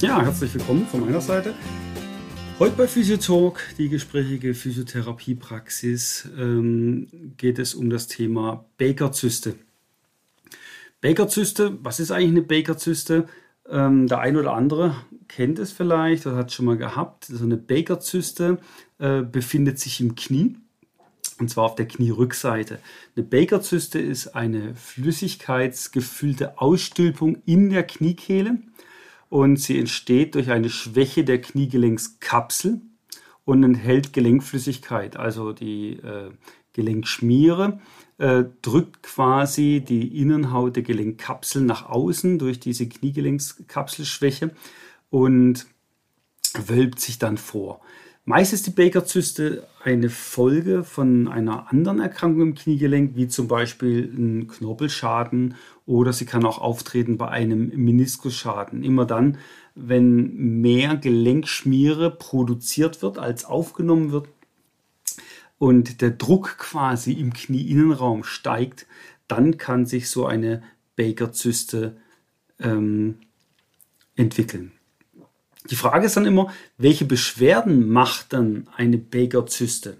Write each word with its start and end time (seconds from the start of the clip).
Ja, 0.00 0.20
herzlich 0.22 0.52
willkommen 0.54 0.86
von 0.86 1.00
meiner 1.00 1.20
Seite. 1.20 1.54
Heute 2.58 2.76
bei 2.76 2.86
Physiotalk, 2.86 3.60
die 3.78 3.88
gesprächige 3.88 4.52
Physiotherapiepraxis, 4.52 6.28
ähm, 6.38 7.06
geht 7.36 7.58
es 7.58 7.74
um 7.74 7.88
das 7.88 8.06
Thema 8.06 8.66
Baker-Zyste. 8.76 9.54
Baker-Zyste, 11.00 11.78
was 11.82 12.00
ist 12.00 12.10
eigentlich 12.10 12.30
eine 12.30 12.42
Baker-Zyste? 12.42 13.26
Ähm, 13.70 14.06
der 14.08 14.18
ein 14.18 14.36
oder 14.36 14.52
andere 14.52 14.96
kennt 15.28 15.58
es 15.58 15.72
vielleicht 15.72 16.26
oder 16.26 16.36
hat 16.36 16.48
es 16.48 16.54
schon 16.54 16.66
mal 16.66 16.76
gehabt. 16.76 17.26
So 17.26 17.44
eine 17.44 17.56
Baker-Zyste 17.56 18.58
äh, 18.98 19.22
befindet 19.22 19.78
sich 19.78 20.00
im 20.00 20.16
Knie 20.16 20.56
und 21.38 21.50
zwar 21.50 21.64
auf 21.64 21.74
der 21.76 21.86
Knierückseite. 21.86 22.78
Eine 23.16 23.24
Baker-Zyste 23.24 24.00
ist 24.00 24.28
eine 24.28 24.74
flüssigkeitsgefüllte 24.74 26.60
Ausstülpung 26.60 27.38
in 27.46 27.70
der 27.70 27.84
Kniekehle 27.84 28.58
und 29.34 29.56
sie 29.56 29.80
entsteht 29.80 30.36
durch 30.36 30.52
eine 30.52 30.70
Schwäche 30.70 31.24
der 31.24 31.40
Kniegelenkskapsel 31.40 32.80
und 33.44 33.64
enthält 33.64 34.12
Gelenkflüssigkeit. 34.12 35.16
Also 35.16 35.52
die 35.52 35.94
äh, 35.94 36.30
Gelenkschmiere 36.72 37.80
äh, 38.18 38.44
drückt 38.62 39.02
quasi 39.02 39.82
die 39.84 40.20
Innenhaut 40.20 40.76
der 40.76 40.84
Gelenkkapsel 40.84 41.62
nach 41.62 41.88
außen 41.88 42.38
durch 42.38 42.60
diese 42.60 42.88
Kniegelenkskapselschwäche 42.88 44.52
und 45.10 45.66
wölbt 46.56 47.00
sich 47.00 47.18
dann 47.18 47.36
vor. 47.36 47.80
Meist 48.26 48.54
ist 48.54 48.66
die 48.66 48.70
Baker-Zyste 48.70 49.66
eine 49.82 50.08
Folge 50.08 50.82
von 50.82 51.28
einer 51.28 51.70
anderen 51.70 52.00
Erkrankung 52.00 52.40
im 52.40 52.54
Kniegelenk, 52.54 53.16
wie 53.16 53.28
zum 53.28 53.48
Beispiel 53.48 54.10
ein 54.16 54.48
Knorpelschaden 54.48 55.56
oder 55.84 56.14
sie 56.14 56.24
kann 56.24 56.46
auch 56.46 56.58
auftreten 56.58 57.18
bei 57.18 57.28
einem 57.28 57.68
Meniskusschaden. 57.68 58.82
Immer 58.82 59.04
dann, 59.04 59.36
wenn 59.74 60.62
mehr 60.62 60.96
Gelenkschmiere 60.96 62.10
produziert 62.10 63.02
wird, 63.02 63.18
als 63.18 63.44
aufgenommen 63.44 64.10
wird 64.10 64.28
und 65.58 66.00
der 66.00 66.12
Druck 66.12 66.56
quasi 66.56 67.12
im 67.12 67.34
Knieinnenraum 67.34 68.24
steigt, 68.24 68.86
dann 69.28 69.58
kann 69.58 69.84
sich 69.84 70.08
so 70.08 70.24
eine 70.24 70.62
Baker-Zyste 70.96 71.98
ähm, 72.58 73.18
entwickeln. 74.16 74.72
Die 75.70 75.76
Frage 75.76 76.06
ist 76.06 76.16
dann 76.16 76.26
immer, 76.26 76.52
welche 76.76 77.04
Beschwerden 77.04 77.88
macht 77.88 78.32
dann 78.32 78.68
eine 78.76 78.98
Baker-Zyste? 78.98 79.96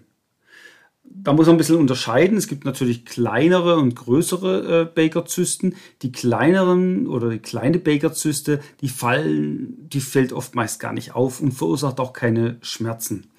Da 1.05 1.33
muss 1.33 1.47
man 1.47 1.55
ein 1.55 1.59
bisschen 1.59 1.77
unterscheiden. 1.77 2.37
Es 2.37 2.49
gibt 2.49 2.65
natürlich 2.65 3.07
kleinere 3.07 3.77
und 3.77 3.95
größere 3.95 4.81
äh, 4.83 4.85
Baker-Zysten. 4.85 5.77
Die 6.03 6.13
kleineren 6.13 7.07
oder 7.07 7.31
die 7.31 7.39
kleine 7.39 7.79
Baker-Zyste, 7.79 8.61
die 8.81 8.89
fallen, 8.89 9.89
die 9.89 10.01
fällt 10.01 10.33
oft 10.33 10.55
meist 10.55 10.81
gar 10.81 10.93
nicht 10.93 11.15
auf 11.15 11.41
und 11.41 11.53
verursacht 11.53 12.01
auch 12.01 12.13
keine 12.13 12.59
Schmerzen. 12.61 13.31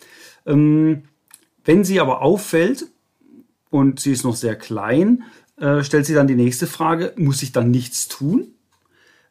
Ähm, 0.45 1.03
wenn 1.63 1.83
sie 1.83 1.99
aber 1.99 2.21
auffällt 2.21 2.87
und 3.69 3.99
sie 3.99 4.13
ist 4.13 4.23
noch 4.23 4.35
sehr 4.35 4.55
klein, 4.55 5.23
äh, 5.57 5.83
stellt 5.83 6.05
sich 6.05 6.15
dann 6.15 6.27
die 6.27 6.35
nächste 6.35 6.67
Frage, 6.67 7.13
muss 7.17 7.43
ich 7.43 7.51
dann 7.51 7.71
nichts 7.71 8.07
tun? 8.07 8.53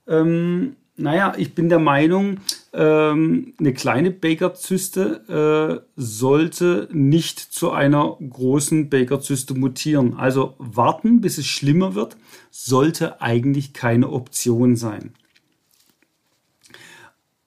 Ähm, 0.06 0.76
naja, 0.96 1.34
ich 1.36 1.54
bin 1.54 1.68
der 1.68 1.80
Meinung, 1.80 2.38
ähm, 2.72 3.54
eine 3.58 3.72
kleine 3.72 4.10
Baker-Zyste 4.10 5.82
äh, 5.82 5.86
sollte 5.96 6.88
nicht 6.92 7.40
zu 7.40 7.70
einer 7.72 8.16
großen 8.18 8.90
Baker-Zyste 8.90 9.54
mutieren. 9.54 10.14
Also 10.14 10.54
warten, 10.58 11.20
bis 11.20 11.38
es 11.38 11.46
schlimmer 11.46 11.94
wird, 11.94 12.16
sollte 12.50 13.20
eigentlich 13.20 13.72
keine 13.72 14.10
Option 14.10 14.76
sein 14.76 15.14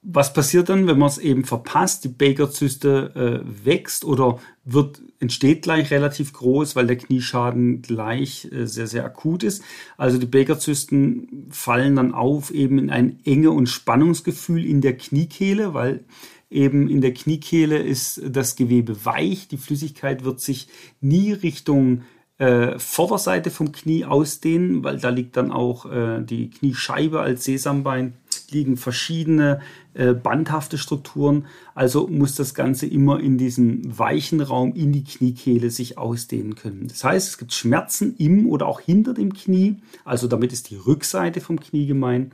was 0.02 0.32
passiert 0.32 0.68
dann, 0.68 0.86
wenn 0.86 0.98
man 0.98 1.08
es 1.08 1.18
eben 1.18 1.44
verpasst? 1.44 2.04
Die 2.04 2.08
Baker-Zyste 2.08 3.42
äh, 3.44 3.66
wächst 3.66 4.04
oder 4.04 4.38
wird, 4.64 5.02
entsteht 5.18 5.62
gleich 5.62 5.90
relativ 5.90 6.32
groß, 6.32 6.76
weil 6.76 6.86
der 6.86 6.96
Knieschaden 6.96 7.82
gleich 7.82 8.48
äh, 8.52 8.66
sehr, 8.66 8.86
sehr 8.86 9.04
akut 9.04 9.42
ist. 9.42 9.62
Also 9.96 10.18
die 10.18 10.26
Baker-Zysten 10.26 11.48
fallen 11.50 11.96
dann 11.96 12.14
auf 12.14 12.52
eben 12.52 12.78
in 12.78 12.90
ein 12.90 13.18
Enge- 13.24 13.50
und 13.50 13.68
Spannungsgefühl 13.68 14.64
in 14.64 14.80
der 14.80 14.96
Kniekehle, 14.96 15.74
weil 15.74 16.04
eben 16.48 16.88
in 16.88 17.00
der 17.00 17.12
Kniekehle 17.12 17.78
ist 17.78 18.22
das 18.24 18.54
Gewebe 18.54 19.04
weich. 19.04 19.48
Die 19.48 19.58
Flüssigkeit 19.58 20.24
wird 20.24 20.40
sich 20.40 20.68
nie 21.00 21.32
Richtung 21.32 22.02
äh, 22.38 22.78
Vorderseite 22.78 23.50
vom 23.50 23.72
Knie 23.72 24.04
ausdehnen, 24.04 24.84
weil 24.84 24.98
da 24.98 25.08
liegt 25.08 25.36
dann 25.36 25.50
auch 25.50 25.90
äh, 25.90 26.22
die 26.22 26.50
Kniescheibe 26.50 27.20
als 27.20 27.44
Sesambein 27.44 28.14
liegen 28.50 28.76
verschiedene 28.76 29.60
äh, 29.94 30.12
bandhafte 30.14 30.78
Strukturen. 30.78 31.46
Also 31.74 32.06
muss 32.06 32.34
das 32.34 32.54
Ganze 32.54 32.86
immer 32.86 33.20
in 33.20 33.38
diesem 33.38 33.98
weichen 33.98 34.40
Raum 34.40 34.74
in 34.74 34.92
die 34.92 35.04
Kniekehle 35.04 35.70
sich 35.70 35.98
ausdehnen 35.98 36.54
können. 36.54 36.88
Das 36.88 37.04
heißt, 37.04 37.28
es 37.28 37.38
gibt 37.38 37.52
Schmerzen 37.52 38.14
im 38.16 38.46
oder 38.46 38.66
auch 38.66 38.80
hinter 38.80 39.14
dem 39.14 39.32
Knie. 39.34 39.76
Also 40.04 40.26
damit 40.28 40.52
ist 40.52 40.70
die 40.70 40.76
Rückseite 40.76 41.40
vom 41.40 41.60
Knie 41.60 41.86
gemeint. 41.86 42.32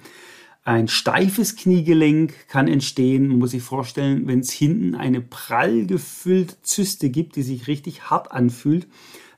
Ein 0.67 0.89
steifes 0.89 1.57
Kniegelenk 1.57 2.49
kann 2.49 2.69
entstehen. 2.69 3.29
Man 3.29 3.39
muss 3.39 3.51
sich 3.51 3.63
vorstellen, 3.63 4.27
wenn 4.27 4.41
es 4.41 4.51
hinten 4.51 4.95
eine 4.95 5.21
prall 5.21 5.85
gefüllte 5.85 6.57
Zyste 6.63 7.11
gibt, 7.11 7.37
die 7.37 7.43
sich 7.43 7.67
richtig 7.67 8.09
hart 8.09 8.33
anfühlt, 8.33 8.87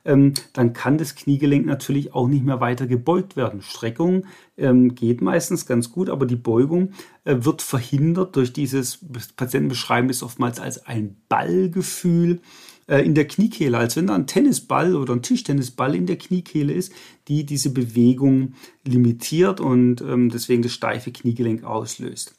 ähm, 0.07 0.33
dann 0.53 0.73
kann 0.73 0.97
das 0.97 1.15
Kniegelenk 1.15 1.65
natürlich 1.65 2.15
auch 2.15 2.27
nicht 2.27 2.45
mehr 2.45 2.61
weiter 2.61 2.87
gebeugt 2.87 3.35
werden. 3.35 3.61
Streckung 3.61 4.25
ähm, 4.57 4.95
geht 4.95 5.21
meistens 5.21 5.65
ganz 5.65 5.91
gut, 5.91 6.09
aber 6.09 6.25
die 6.25 6.37
Beugung 6.37 6.93
äh, 7.25 7.35
wird 7.41 7.61
verhindert 7.61 8.35
durch 8.35 8.53
dieses, 8.53 8.99
Patienten 9.35 9.67
beschreiben 9.67 10.09
es 10.09 10.23
oftmals 10.23 10.59
als 10.59 10.85
ein 10.87 11.17
Ballgefühl 11.27 12.39
äh, 12.87 13.05
in 13.05 13.15
der 13.15 13.27
Kniekehle, 13.27 13.77
als 13.77 13.97
wenn 13.97 14.07
da 14.07 14.15
ein 14.15 14.27
Tennisball 14.27 14.95
oder 14.95 15.13
ein 15.13 15.21
Tischtennisball 15.21 15.93
in 15.93 16.05
der 16.05 16.17
Kniekehle 16.17 16.73
ist, 16.73 16.93
die 17.27 17.45
diese 17.45 17.71
Bewegung 17.71 18.53
limitiert 18.85 19.59
und 19.59 20.01
ähm, 20.01 20.29
deswegen 20.29 20.61
das 20.61 20.71
steife 20.71 21.11
Kniegelenk 21.11 21.65
auslöst. 21.65 22.36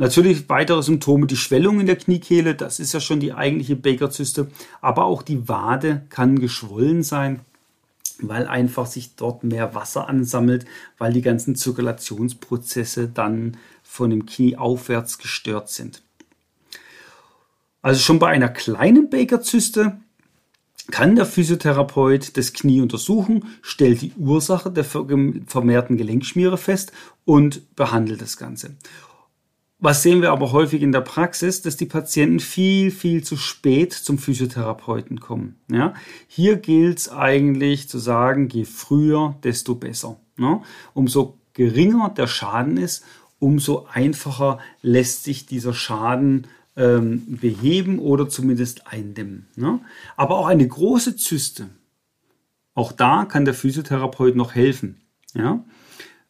Natürlich 0.00 0.48
weitere 0.48 0.82
Symptome, 0.82 1.26
die 1.26 1.36
Schwellung 1.36 1.78
in 1.78 1.84
der 1.84 1.96
Kniekehle, 1.96 2.54
das 2.54 2.80
ist 2.80 2.94
ja 2.94 3.00
schon 3.00 3.20
die 3.20 3.34
eigentliche 3.34 3.76
Baker-Zyste, 3.76 4.50
aber 4.80 5.04
auch 5.04 5.20
die 5.20 5.46
Wade 5.46 6.06
kann 6.08 6.38
geschwollen 6.38 7.02
sein, 7.02 7.40
weil 8.18 8.46
einfach 8.46 8.86
sich 8.86 9.14
dort 9.16 9.44
mehr 9.44 9.74
Wasser 9.74 10.08
ansammelt, 10.08 10.64
weil 10.96 11.12
die 11.12 11.20
ganzen 11.20 11.54
Zirkulationsprozesse 11.54 13.08
dann 13.08 13.58
von 13.82 14.08
dem 14.08 14.24
Knie 14.24 14.56
aufwärts 14.56 15.18
gestört 15.18 15.68
sind. 15.68 16.00
Also 17.82 18.00
schon 18.00 18.18
bei 18.18 18.28
einer 18.28 18.48
kleinen 18.48 19.10
Baker-Zyste 19.10 20.00
kann 20.90 21.14
der 21.14 21.26
Physiotherapeut 21.26 22.38
das 22.38 22.54
Knie 22.54 22.80
untersuchen, 22.80 23.44
stellt 23.60 24.00
die 24.00 24.14
Ursache 24.16 24.70
der 24.70 24.84
vermehrten 24.84 25.98
Gelenkschmiere 25.98 26.56
fest 26.56 26.90
und 27.26 27.76
behandelt 27.76 28.22
das 28.22 28.38
Ganze. 28.38 28.76
Was 29.82 30.02
sehen 30.02 30.20
wir 30.20 30.30
aber 30.30 30.52
häufig 30.52 30.82
in 30.82 30.92
der 30.92 31.00
Praxis, 31.00 31.62
dass 31.62 31.78
die 31.78 31.86
Patienten 31.86 32.38
viel, 32.38 32.90
viel 32.90 33.24
zu 33.24 33.36
spät 33.36 33.94
zum 33.94 34.18
Physiotherapeuten 34.18 35.20
kommen. 35.20 35.58
Ja? 35.70 35.94
Hier 36.28 36.56
gilt 36.56 36.98
es 36.98 37.08
eigentlich 37.08 37.88
zu 37.88 37.98
sagen, 37.98 38.50
je 38.50 38.66
früher, 38.66 39.36
desto 39.42 39.74
besser. 39.74 40.20
Ne? 40.36 40.60
Umso 40.92 41.38
geringer 41.54 42.10
der 42.10 42.26
Schaden 42.26 42.76
ist, 42.76 43.04
umso 43.38 43.86
einfacher 43.90 44.58
lässt 44.82 45.24
sich 45.24 45.46
dieser 45.46 45.72
Schaden 45.72 46.46
ähm, 46.76 47.38
beheben 47.40 47.98
oder 47.98 48.28
zumindest 48.28 48.86
eindämmen. 48.86 49.48
Ne? 49.56 49.80
Aber 50.16 50.36
auch 50.36 50.46
eine 50.46 50.68
große 50.68 51.16
Zyste, 51.16 51.70
auch 52.74 52.92
da 52.92 53.24
kann 53.24 53.46
der 53.46 53.54
Physiotherapeut 53.54 54.36
noch 54.36 54.54
helfen. 54.54 55.00
Ja? 55.34 55.64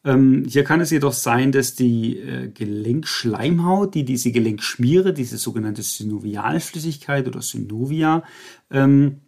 Ähm, 0.03 0.45
hier 0.47 0.63
kann 0.63 0.81
es 0.81 0.89
jedoch 0.89 1.13
sein, 1.13 1.51
dass 1.51 1.75
die 1.75 2.17
äh, 2.17 2.49
Gelenkschleimhaut, 2.49 3.93
die 3.93 4.03
diese 4.03 4.31
Gelenkschmiere, 4.31 5.13
diese 5.13 5.37
sogenannte 5.37 5.83
Synovialflüssigkeit 5.83 7.27
oder 7.27 7.41
Synovia, 7.41 8.23
ähm, 8.71 9.21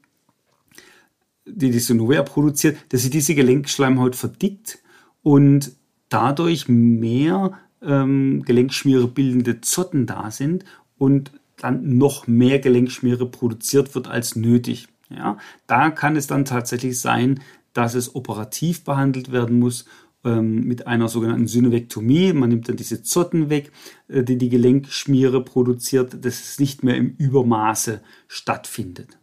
die 1.46 1.70
die 1.70 1.80
Synovia 1.80 2.24
produziert, 2.24 2.78
dass 2.90 3.04
sie 3.04 3.10
diese 3.10 3.36
Gelenkschleimhaut 3.36 4.16
verdickt 4.16 4.80
und 5.22 5.74
dadurch 6.10 6.68
mehr 6.68 7.60
ähm, 7.82 8.44
Gelenkschmiere 8.44 9.08
bildende 9.08 9.62
Zotten 9.62 10.06
da 10.08 10.32
sind 10.32 10.66
und 10.98 11.32
dann 11.58 11.98
noch 11.98 12.28
mehr 12.28 12.60
Gelenkschmiere 12.60 13.26
produziert 13.28 13.94
wird 13.94 14.08
als 14.08 14.36
nötig. 14.36 14.88
Ja, 15.10 15.38
da 15.68 15.92
kann 15.92 16.16
es 16.16 16.28
dann 16.28 16.46
tatsächlich 16.46 17.00
sein, 17.00 17.42
dass 17.74 17.94
es 17.94 18.16
operativ 18.16 18.84
behandelt 18.84 19.32
werden 19.32 19.60
muss 19.60 19.86
ähm, 20.24 20.66
mit 20.68 20.88
einer 20.88 21.08
sogenannten 21.08 21.48
Synevektomie. 21.48 22.34
Man 22.34 22.50
nimmt 22.50 22.70
dann 22.70 22.76
diese 22.76 23.04
Zotten 23.04 23.50
weg, 23.50 23.72
äh, 24.08 24.24
die 24.24 24.38
die 24.38 24.50
Gelenkschmiere 24.50 25.44
produziert, 25.44 26.26
dass 26.26 26.42
es 26.42 26.60
nicht 26.60 26.84
mehr 26.84 26.96
im 26.96 27.16
Übermaße 27.18 28.02
stattfindet. 28.28 29.18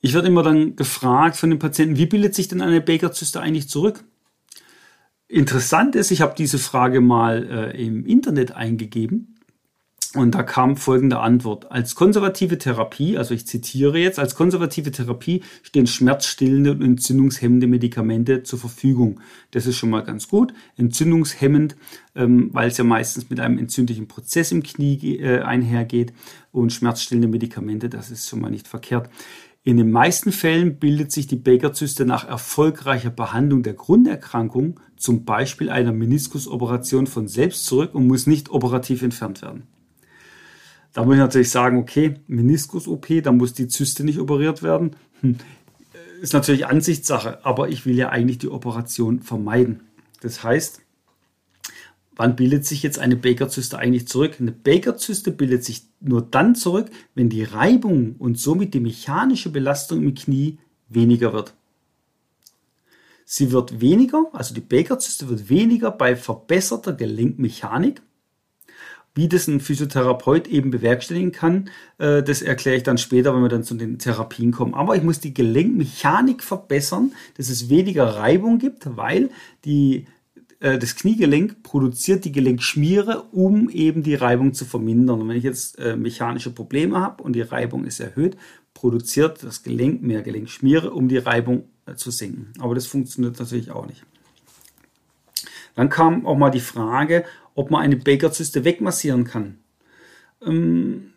Ich 0.00 0.14
werde 0.14 0.28
immer 0.28 0.42
dann 0.42 0.76
gefragt 0.76 1.36
von 1.36 1.50
den 1.50 1.58
Patienten, 1.58 1.96
wie 1.96 2.06
bildet 2.06 2.34
sich 2.34 2.48
denn 2.48 2.62
eine 2.62 2.80
Baker-Zyste 2.80 3.40
eigentlich 3.40 3.68
zurück? 3.68 4.02
Interessant 5.28 5.94
ist, 5.94 6.10
ich 6.10 6.22
habe 6.22 6.34
diese 6.36 6.58
Frage 6.58 7.00
mal 7.00 7.72
äh, 7.74 7.86
im 7.86 8.06
Internet 8.06 8.52
eingegeben 8.52 9.39
und 10.14 10.34
da 10.34 10.42
kam 10.42 10.76
folgende 10.76 11.20
Antwort. 11.20 11.70
Als 11.70 11.94
konservative 11.94 12.58
Therapie, 12.58 13.16
also 13.16 13.32
ich 13.32 13.46
zitiere 13.46 13.96
jetzt, 13.98 14.18
als 14.18 14.34
konservative 14.34 14.90
Therapie 14.90 15.44
stehen 15.62 15.86
schmerzstillende 15.86 16.72
und 16.72 16.82
entzündungshemmende 16.82 17.68
Medikamente 17.68 18.42
zur 18.42 18.58
Verfügung. 18.58 19.20
Das 19.52 19.66
ist 19.66 19.76
schon 19.76 19.90
mal 19.90 20.00
ganz 20.00 20.26
gut. 20.26 20.52
Entzündungshemmend, 20.76 21.76
ähm, 22.16 22.50
weil 22.52 22.70
es 22.70 22.76
ja 22.76 22.82
meistens 22.82 23.30
mit 23.30 23.38
einem 23.38 23.56
entzündlichen 23.58 24.08
Prozess 24.08 24.50
im 24.50 24.64
Knie 24.64 25.18
äh, 25.18 25.42
einhergeht. 25.42 26.12
Und 26.50 26.72
schmerzstillende 26.72 27.28
Medikamente, 27.28 27.88
das 27.88 28.10
ist 28.10 28.28
schon 28.28 28.40
mal 28.40 28.50
nicht 28.50 28.66
verkehrt. 28.66 29.08
In 29.62 29.76
den 29.76 29.92
meisten 29.92 30.32
Fällen 30.32 30.80
bildet 30.80 31.12
sich 31.12 31.28
die 31.28 31.36
Baker-Zyste 31.36 32.04
nach 32.04 32.26
erfolgreicher 32.26 33.10
Behandlung 33.10 33.62
der 33.62 33.74
Grunderkrankung, 33.74 34.80
zum 34.96 35.24
Beispiel 35.24 35.70
einer 35.70 35.92
Meniskusoperation, 35.92 37.06
von 37.06 37.28
selbst 37.28 37.66
zurück 37.66 37.94
und 37.94 38.08
muss 38.08 38.26
nicht 38.26 38.50
operativ 38.50 39.02
entfernt 39.02 39.42
werden. 39.42 39.68
Da 40.92 41.04
muss 41.04 41.14
ich 41.14 41.20
natürlich 41.20 41.50
sagen, 41.50 41.78
okay, 41.78 42.14
Meniskus-OP, 42.26 43.22
da 43.22 43.32
muss 43.32 43.54
die 43.54 43.68
Zyste 43.68 44.04
nicht 44.04 44.18
operiert 44.18 44.62
werden. 44.62 44.96
Hm. 45.20 45.36
Ist 46.20 46.32
natürlich 46.32 46.66
Ansichtssache, 46.66 47.44
aber 47.44 47.68
ich 47.68 47.86
will 47.86 47.96
ja 47.96 48.10
eigentlich 48.10 48.38
die 48.38 48.50
Operation 48.50 49.20
vermeiden. 49.20 49.80
Das 50.20 50.42
heißt, 50.42 50.82
wann 52.16 52.36
bildet 52.36 52.66
sich 52.66 52.82
jetzt 52.82 52.98
eine 52.98 53.16
Baker-Zyste 53.16 53.78
eigentlich 53.78 54.06
zurück? 54.06 54.36
Eine 54.38 54.52
Baker-Zyste 54.52 55.30
bildet 55.30 55.64
sich 55.64 55.84
nur 56.00 56.20
dann 56.20 56.54
zurück, 56.54 56.90
wenn 57.14 57.30
die 57.30 57.44
Reibung 57.44 58.16
und 58.18 58.38
somit 58.38 58.74
die 58.74 58.80
mechanische 58.80 59.50
Belastung 59.50 60.02
im 60.02 60.14
Knie 60.14 60.58
weniger 60.88 61.32
wird. 61.32 61.54
Sie 63.24 63.52
wird 63.52 63.80
weniger, 63.80 64.24
also 64.32 64.54
die 64.54 64.60
Baker-Zyste 64.60 65.28
wird 65.28 65.48
weniger 65.48 65.92
bei 65.92 66.16
verbesserter 66.16 66.92
Gelenkmechanik 66.92 68.02
wie 69.14 69.28
das 69.28 69.48
ein 69.48 69.60
Physiotherapeut 69.60 70.46
eben 70.48 70.70
bewerkstelligen 70.70 71.32
kann, 71.32 71.70
äh, 71.98 72.22
das 72.22 72.42
erkläre 72.42 72.76
ich 72.76 72.82
dann 72.82 72.98
später, 72.98 73.34
wenn 73.34 73.42
wir 73.42 73.48
dann 73.48 73.64
zu 73.64 73.74
den 73.74 73.98
Therapien 73.98 74.52
kommen. 74.52 74.74
Aber 74.74 74.96
ich 74.96 75.02
muss 75.02 75.20
die 75.20 75.34
Gelenkmechanik 75.34 76.42
verbessern, 76.42 77.12
dass 77.36 77.48
es 77.48 77.68
weniger 77.68 78.04
Reibung 78.04 78.58
gibt, 78.58 78.96
weil 78.96 79.30
die, 79.64 80.06
äh, 80.60 80.78
das 80.78 80.94
Kniegelenk 80.94 81.62
produziert 81.62 82.24
die 82.24 82.32
Gelenkschmiere, 82.32 83.22
um 83.32 83.68
eben 83.68 84.02
die 84.02 84.14
Reibung 84.14 84.54
zu 84.54 84.64
vermindern. 84.64 85.20
Und 85.20 85.28
wenn 85.28 85.36
ich 85.36 85.44
jetzt 85.44 85.78
äh, 85.78 85.96
mechanische 85.96 86.50
Probleme 86.50 87.00
habe 87.00 87.22
und 87.22 87.34
die 87.34 87.42
Reibung 87.42 87.84
ist 87.84 87.98
erhöht, 88.00 88.36
produziert 88.74 89.42
das 89.42 89.64
Gelenk 89.64 90.02
mehr 90.02 90.22
Gelenkschmiere, 90.22 90.92
um 90.92 91.08
die 91.08 91.18
Reibung 91.18 91.64
zu 91.96 92.12
senken. 92.12 92.52
Aber 92.60 92.76
das 92.76 92.86
funktioniert 92.86 93.38
natürlich 93.38 93.72
auch 93.72 93.86
nicht. 93.86 94.04
Dann 95.74 95.88
kam 95.88 96.26
auch 96.26 96.36
mal 96.36 96.50
die 96.50 96.60
Frage, 96.60 97.24
ob 97.54 97.70
man 97.70 97.82
eine 97.82 97.96
Baker-Zyste 97.96 98.64
wegmassieren 98.64 99.24
kann. 99.24 99.58
Ähm, 100.44 101.12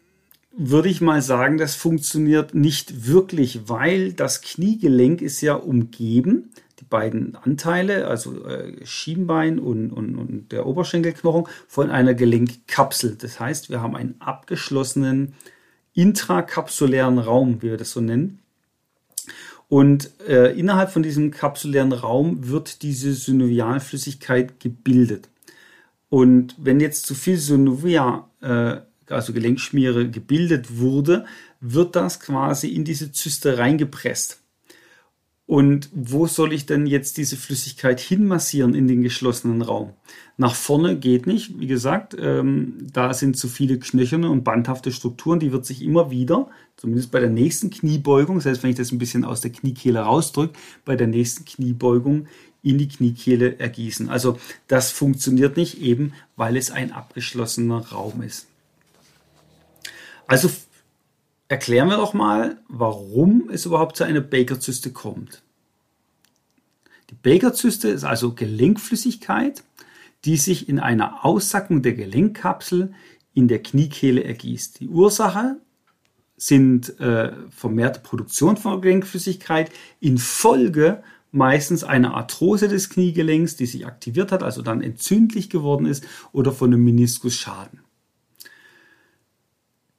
würde 0.56 0.90
ich 0.90 1.02
mal 1.02 1.22
sagen, 1.22 1.58
das 1.58 1.76
funktioniert 1.76 2.54
nicht 2.54 3.08
wirklich, 3.08 3.68
weil 3.68 4.14
das 4.14 4.42
Kniegelenk 4.42 5.22
ist 5.22 5.42
ja 5.42 5.56
umgeben, 5.56 6.52
die 6.80 6.86
beiden 6.86 7.36
Anteile, 7.36 8.08
also 8.08 8.46
äh, 8.46 8.86
Schienbein 8.86 9.58
und, 9.58 9.92
und, 9.92 10.16
und 10.16 10.52
der 10.52 10.68
Oberschenkelknochen, 10.68 11.46
von 11.68 11.90
einer 11.90 12.14
Gelenkkapsel. 12.14 13.16
Das 13.16 13.40
heißt, 13.40 13.70
wir 13.70 13.82
haben 13.82 13.96
einen 13.96 14.16
abgeschlossenen 14.20 15.34
intrakapsulären 15.94 17.20
Raum, 17.20 17.62
wie 17.62 17.70
wir 17.70 17.78
das 17.78 17.92
so 17.92 18.02
nennen. 18.02 18.40
Und 19.70 20.12
äh, 20.28 20.58
innerhalb 20.58 20.92
von 20.92 21.02
diesem 21.02 21.32
kapsulären 21.32 21.94
Raum 21.94 22.48
wird 22.48 22.84
diese 22.84 23.14
Synovialflüssigkeit 23.14 24.60
gebildet. 24.60 25.30
Und 26.14 26.54
wenn 26.60 26.80
jetzt 26.80 27.08
zu 27.08 27.16
viel 27.16 27.38
Synovia, 27.38 28.30
äh, 28.40 28.82
also 29.12 29.34
Gelenkschmiere, 29.34 30.12
gebildet 30.12 30.78
wurde, 30.78 31.26
wird 31.60 31.96
das 31.96 32.20
quasi 32.20 32.68
in 32.68 32.84
diese 32.84 33.12
Zyste 33.12 33.58
reingepresst. 33.58 34.40
Und 35.48 35.90
wo 35.92 36.28
soll 36.28 36.54
ich 36.54 36.68
denn 36.68 36.86
jetzt 36.86 37.18
diese 37.18 37.36
Flüssigkeit 37.36 38.00
hinmassieren 38.00 38.76
in 38.76 38.88
den 38.88 39.02
geschlossenen 39.02 39.64
Raum? 39.64 39.94
Nach 40.38 40.54
vorne 40.54 41.00
geht 41.00 41.26
nicht, 41.26 41.60
wie 41.60 41.66
gesagt, 41.66 42.16
ähm, 42.20 42.88
da 42.94 43.16
sind 43.16 43.36
zu 43.36 43.48
viele 43.48 43.80
knöcherne 43.80 44.30
und 44.30 44.44
bandhafte 44.44 44.92
Strukturen, 44.92 45.40
die 45.40 45.52
wird 45.52 45.66
sich 45.66 45.82
immer 45.82 46.12
wieder, 46.12 46.48
zumindest 46.78 47.12
bei 47.12 47.22
der 47.22 47.32
nächsten 47.32 47.72
Kniebeugung, 47.72 48.40
heißt, 48.40 48.62
wenn 48.62 48.70
ich 48.70 48.78
das 48.78 48.92
ein 48.92 49.00
bisschen 49.00 49.26
aus 49.26 49.42
der 49.42 49.52
Kniekehle 49.52 50.02
rausdrücke, 50.02 50.54
bei 50.86 50.96
der 50.96 51.08
nächsten 51.08 51.44
Kniebeugung 51.44 52.28
in 52.64 52.78
die 52.78 52.88
Kniekehle 52.88 53.60
ergießen. 53.60 54.10
Also 54.10 54.40
das 54.68 54.92
funktioniert 54.92 55.58
nicht 55.58 55.80
eben, 55.82 56.14
weil 56.36 56.58
es 56.58 56.72
ein 56.72 56.92
abgeschlossener 56.92 57.90
Raum 57.90 58.22
ist. 58.24 58.48
Also 60.26 60.50
erklären 61.50 61.90
wir 61.90 61.98
doch 61.98 62.14
mal, 62.14 62.58
warum 62.70 63.50
es 63.52 63.66
überhaupt 63.66 63.98
zu 63.98 64.06
einer 64.06 64.22
Baker-Zyste 64.22 64.92
kommt. 64.92 65.44
Die 67.10 67.16
Baker-Zyste 67.16 67.90
ist 67.90 68.06
also 68.06 68.34
Gelenkflüssigkeit, 68.34 69.64
die 70.26 70.38
sich 70.38 70.70
in 70.70 70.80
einer 70.80 71.26
Aussackung 71.26 71.82
der 71.82 71.94
Gelenkkapsel 71.94 72.94
in 73.34 73.50
der 73.50 73.62
Kniekehle 73.62 74.24
ergießt. 74.24 74.80
Die 74.80 74.88
Ursache 74.88 75.58
sind 76.38 77.00
äh, 77.00 77.34
vermehrte 77.50 78.00
Produktion 78.00 78.58
von 78.58 78.82
Gelenkflüssigkeit 78.82 79.70
infolge 80.00 81.04
meistens 81.34 81.84
eine 81.84 82.14
Arthrose 82.14 82.68
des 82.68 82.90
Kniegelenks, 82.90 83.56
die 83.56 83.66
sich 83.66 83.86
aktiviert 83.86 84.32
hat, 84.32 84.44
also 84.44 84.62
dann 84.62 84.82
entzündlich 84.82 85.50
geworden 85.50 85.86
ist 85.86 86.06
oder 86.32 86.52
von 86.52 86.72
einem 86.72 86.84
Meniskusschaden. 86.84 87.80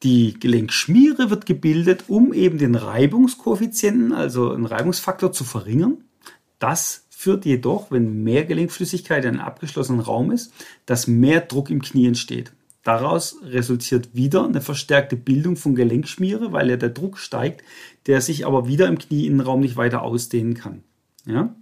Die 0.04 0.38
Gelenkschmiere 0.38 1.30
wird 1.30 1.46
gebildet, 1.46 2.04
um 2.08 2.32
eben 2.32 2.58
den 2.58 2.74
Reibungskoeffizienten, 2.74 4.12
also 4.12 4.52
einen 4.52 4.66
Reibungsfaktor 4.66 5.32
zu 5.32 5.44
verringern. 5.44 5.98
Das 6.58 7.06
führt 7.08 7.46
jedoch, 7.46 7.90
wenn 7.90 8.22
mehr 8.22 8.44
Gelenkflüssigkeit 8.44 9.24
in 9.24 9.30
einem 9.36 9.40
abgeschlossenen 9.40 10.00
Raum 10.00 10.30
ist, 10.30 10.52
dass 10.86 11.06
mehr 11.06 11.40
Druck 11.40 11.70
im 11.70 11.80
Knie 11.82 12.06
entsteht. 12.06 12.52
Daraus 12.82 13.38
resultiert 13.42 14.14
wieder 14.14 14.44
eine 14.44 14.60
verstärkte 14.60 15.16
Bildung 15.16 15.56
von 15.56 15.74
Gelenkschmiere, 15.74 16.52
weil 16.52 16.68
ja 16.68 16.76
der 16.76 16.90
Druck 16.90 17.18
steigt, 17.18 17.64
der 18.06 18.20
sich 18.20 18.46
aber 18.46 18.68
wieder 18.68 18.88
im 18.88 18.98
Knieinnenraum 18.98 19.60
nicht 19.60 19.76
weiter 19.76 20.02
ausdehnen 20.02 20.52
kann. 20.52 20.82
Ja? 21.26 21.54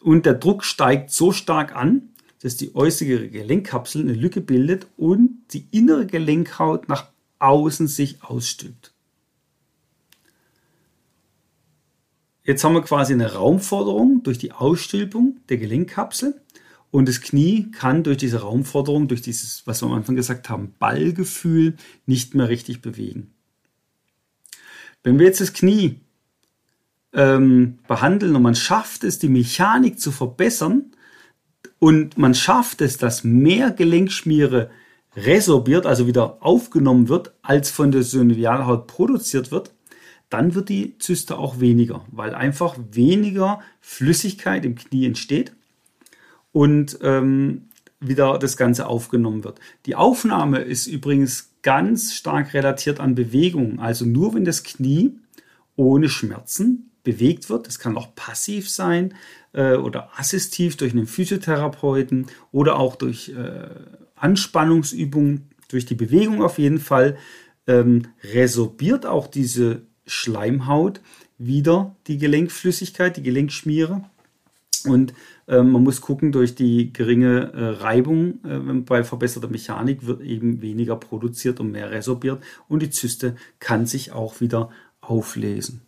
Und 0.00 0.26
der 0.26 0.34
Druck 0.34 0.64
steigt 0.64 1.10
so 1.10 1.32
stark 1.32 1.74
an, 1.74 2.10
dass 2.40 2.56
die 2.56 2.74
äußere 2.74 3.28
Gelenkkapsel 3.28 4.02
eine 4.02 4.14
Lücke 4.14 4.40
bildet 4.40 4.88
und 4.96 5.38
die 5.52 5.66
innere 5.70 6.06
Gelenkhaut 6.06 6.88
nach 6.88 7.08
außen 7.38 7.86
sich 7.86 8.22
ausstülpt. 8.22 8.92
Jetzt 12.44 12.64
haben 12.64 12.74
wir 12.74 12.82
quasi 12.82 13.12
eine 13.12 13.34
Raumforderung 13.34 14.24
durch 14.24 14.38
die 14.38 14.50
Ausstülpung 14.50 15.38
der 15.48 15.58
Gelenkkapsel 15.58 16.40
und 16.90 17.08
das 17.08 17.20
Knie 17.20 17.70
kann 17.70 18.02
durch 18.02 18.16
diese 18.16 18.40
Raumforderung, 18.40 19.06
durch 19.06 19.22
dieses, 19.22 19.64
was 19.66 19.80
wir 19.80 19.86
am 19.86 19.94
Anfang 19.94 20.16
gesagt 20.16 20.48
haben, 20.48 20.74
Ballgefühl 20.80 21.76
nicht 22.06 22.34
mehr 22.34 22.48
richtig 22.48 22.82
bewegen. 22.82 23.32
Wenn 25.04 25.18
wir 25.18 25.26
jetzt 25.26 25.40
das 25.40 25.52
Knie 25.52 26.00
ähm, 27.12 27.78
behandeln 27.86 28.36
und 28.36 28.42
man 28.42 28.54
schafft 28.54 29.04
es, 29.04 29.18
die 29.18 29.28
Mechanik 29.28 30.00
zu 30.00 30.10
verbessern 30.10 30.92
und 31.78 32.16
man 32.16 32.34
schafft 32.34 32.80
es, 32.80 32.96
dass 32.96 33.24
mehr 33.24 33.70
Gelenkschmiere 33.70 34.70
resorbiert, 35.16 35.84
also 35.84 36.06
wieder 36.06 36.38
aufgenommen 36.40 37.08
wird, 37.08 37.32
als 37.42 37.70
von 37.70 37.90
der 37.90 38.02
Synovialhaut 38.02 38.86
produziert 38.86 39.50
wird, 39.50 39.72
dann 40.30 40.54
wird 40.54 40.70
die 40.70 40.96
Zyste 40.98 41.36
auch 41.36 41.60
weniger, 41.60 42.04
weil 42.10 42.34
einfach 42.34 42.76
weniger 42.90 43.60
Flüssigkeit 43.80 44.64
im 44.64 44.76
Knie 44.76 45.06
entsteht 45.06 45.52
und 46.52 46.98
ähm, 47.02 47.68
wieder 48.00 48.38
das 48.38 48.56
Ganze 48.56 48.86
aufgenommen 48.86 49.44
wird. 49.44 49.60
Die 49.86 49.94
Aufnahme 49.94 50.60
ist 50.60 50.86
übrigens 50.86 51.50
ganz 51.62 52.14
stark 52.14 52.54
relatiert 52.54 52.98
an 52.98 53.14
Bewegung. 53.14 53.78
Also 53.78 54.04
nur 54.04 54.34
wenn 54.34 54.44
das 54.44 54.62
Knie 54.64 55.18
ohne 55.76 56.08
Schmerzen 56.08 56.90
bewegt 57.02 57.50
wird. 57.50 57.66
Das 57.66 57.78
kann 57.78 57.96
auch 57.96 58.14
passiv 58.14 58.70
sein. 58.70 59.14
äh, 59.52 59.74
oder 59.74 60.10
assistiv 60.16 60.76
durch 60.76 60.92
einen 60.92 61.06
Physiotherapeuten 61.06 62.26
oder 62.50 62.78
auch 62.78 62.96
durch 62.96 63.30
äh, 63.30 63.68
Anspannungsübungen, 64.16 65.50
durch 65.68 65.86
die 65.86 65.94
Bewegung 65.94 66.42
auf 66.42 66.58
jeden 66.58 66.80
Fall, 66.80 67.16
ähm, 67.66 68.08
resorbiert 68.32 69.06
auch 69.06 69.26
diese 69.26 69.82
Schleimhaut 70.06 71.00
wieder 71.38 71.96
die 72.06 72.18
Gelenkflüssigkeit, 72.18 73.16
die 73.16 73.22
Gelenkschmiere. 73.22 74.04
Und 74.84 75.14
ähm, 75.46 75.70
man 75.70 75.84
muss 75.84 76.00
gucken, 76.00 76.32
durch 76.32 76.56
die 76.56 76.92
geringe 76.92 77.52
äh, 77.52 77.64
Reibung 77.82 78.40
äh, 78.44 78.58
bei 78.80 79.04
verbesserter 79.04 79.48
Mechanik 79.48 80.06
wird 80.06 80.22
eben 80.22 80.60
weniger 80.60 80.96
produziert 80.96 81.60
und 81.60 81.70
mehr 81.70 81.92
resorbiert 81.92 82.42
und 82.68 82.82
die 82.82 82.90
Zyste 82.90 83.36
kann 83.60 83.86
sich 83.86 84.10
auch 84.10 84.40
wieder 84.40 84.70
auflesen. 85.00 85.82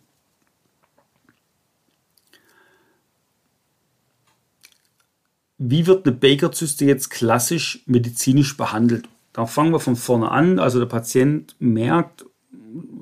Wie 5.57 5.87
wird 5.87 6.05
eine 6.05 6.15
Baker-Zyste 6.15 6.85
jetzt 6.85 7.09
klassisch 7.09 7.83
medizinisch 7.85 8.57
behandelt? 8.57 9.07
Da 9.31 9.45
fangen 9.45 9.71
wir 9.71 9.79
von 9.79 9.95
vorne 9.95 10.29
an. 10.29 10.59
Also 10.59 10.79
der 10.79 10.85
Patient 10.85 11.55
merkt, 11.59 12.25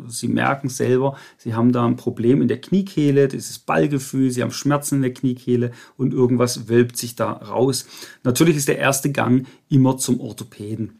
Sie 0.07 0.27
merken 0.27 0.69
selber, 0.69 1.17
Sie 1.37 1.55
haben 1.55 1.71
da 1.71 1.83
ein 1.83 1.95
Problem 1.95 2.43
in 2.43 2.47
der 2.47 2.61
Kniekehle, 2.61 3.27
dieses 3.27 3.57
Ballgefühl, 3.57 4.29
Sie 4.29 4.43
haben 4.43 4.51
Schmerzen 4.51 4.97
in 4.97 5.01
der 5.01 5.13
Kniekehle 5.13 5.71
und 5.97 6.13
irgendwas 6.13 6.67
wölbt 6.69 6.95
sich 6.95 7.15
da 7.15 7.31
raus. 7.31 7.87
Natürlich 8.23 8.57
ist 8.57 8.67
der 8.67 8.77
erste 8.77 9.11
Gang 9.11 9.47
immer 9.69 9.97
zum 9.97 10.19
Orthopäden. 10.19 10.99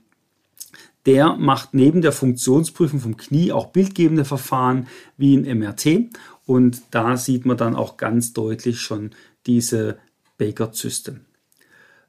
Der 1.06 1.36
macht 1.36 1.74
neben 1.74 2.02
der 2.02 2.14
Funktionsprüfung 2.14 3.00
vom 3.00 3.18
Knie 3.18 3.52
auch 3.52 3.68
bildgebende 3.68 4.26
Verfahren 4.26 4.88
wie 5.18 5.36
ein 5.36 5.60
MRT 5.60 6.10
und 6.46 6.82
da 6.92 7.18
sieht 7.18 7.46
man 7.46 7.58
dann 7.58 7.76
auch 7.76 7.98
ganz 7.98 8.34
deutlich 8.34 8.80
schon 8.80 9.12
diese 9.46 9.98
Baker-Zyste. 10.38 11.20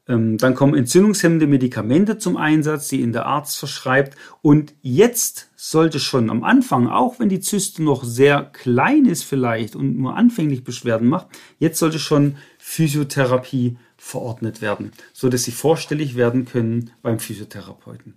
Ähm, 0.07 0.37
dann 0.37 0.53
kommen 0.53 0.75
entzündungshemmende 0.75 1.47
Medikamente 1.47 2.17
zum 2.17 2.37
Einsatz, 2.37 2.87
die 2.89 3.01
in 3.01 3.11
der 3.11 3.25
Arzt 3.25 3.57
verschreibt. 3.57 4.15
Und 4.41 4.75
jetzt 4.81 5.49
sollte 5.55 5.99
schon 5.99 6.29
am 6.29 6.43
Anfang, 6.43 6.87
auch 6.87 7.19
wenn 7.19 7.29
die 7.29 7.39
Zyste 7.39 7.81
noch 7.83 8.03
sehr 8.03 8.43
klein 8.53 9.05
ist 9.05 9.23
vielleicht 9.23 9.75
und 9.75 9.97
nur 9.97 10.15
anfänglich 10.15 10.63
Beschwerden 10.63 11.07
macht, 11.07 11.27
jetzt 11.57 11.79
sollte 11.79 11.99
schon 11.99 12.37
Physiotherapie 12.59 13.77
verordnet 13.97 14.61
werden, 14.61 14.91
so 15.13 15.29
dass 15.29 15.43
sie 15.43 15.51
vorstellig 15.51 16.15
werden 16.15 16.45
können 16.45 16.91
beim 17.01 17.19
Physiotherapeuten. 17.19 18.13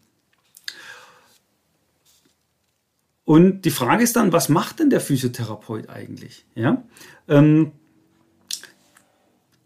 Und 3.25 3.67
die 3.67 3.71
Frage 3.71 4.03
ist 4.03 4.17
dann, 4.17 4.33
was 4.33 4.49
macht 4.49 4.81
denn 4.81 4.89
der 4.89 5.03
Physiotherapeut 5.03 5.91
eigentlich? 5.91 6.47
Ja? 6.55 6.83
Ähm, 7.29 7.73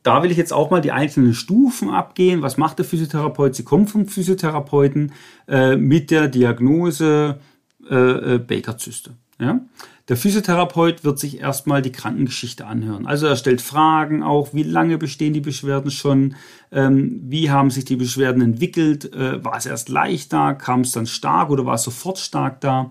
da 0.03 0.23
will 0.23 0.31
ich 0.31 0.37
jetzt 0.37 0.53
auch 0.53 0.71
mal 0.71 0.81
die 0.81 0.93
einzelnen 0.93 1.35
Stufen 1.35 1.91
abgehen. 1.91 2.43
Was 2.43 2.57
macht 2.57 2.79
der 2.79 2.85
Physiotherapeut? 2.85 3.55
Sie 3.55 3.65
kommt 3.65 3.91
vom 3.91 4.07
Physiotherapeuten 4.07 5.13
äh, 5.49 5.77
mit 5.77 6.11
der 6.11 6.29
Diagnose 6.29 7.39
äh, 7.89 7.95
äh, 7.95 8.39
Baker-Zyste. 8.39 9.13
Ja? 9.39 9.61
Der 10.09 10.17
Physiotherapeut 10.17 11.05
wird 11.05 11.21
sich 11.21 11.41
erstmal 11.41 11.83
die 11.83 11.93
Krankengeschichte 11.93 12.67
anhören. 12.67 13.07
Also 13.07 13.27
er 13.27 13.37
stellt 13.37 13.61
Fragen 13.61 14.25
auch, 14.25 14.53
wie 14.53 14.65
lange 14.65 14.99
bestehen 14.99 15.33
die 15.33 15.41
Beschwerden 15.41 15.93
schon, 15.93 16.35
ähm, 16.73 17.21
wie 17.25 17.51
haben 17.51 17.71
sich 17.71 17.85
die 17.85 17.97
Beschwerden 17.97 18.43
entwickelt, 18.43 19.13
äh, 19.15 19.45
war 19.45 19.57
es 19.57 19.67
erst 19.67 19.89
leicht 19.89 20.33
da, 20.33 20.55
kam 20.55 20.81
es 20.81 20.91
dann 20.91 21.07
stark 21.07 21.51
oder 21.51 21.65
war 21.67 21.75
es 21.77 21.85
sofort 21.85 22.19
stark 22.19 22.61
da, 22.61 22.91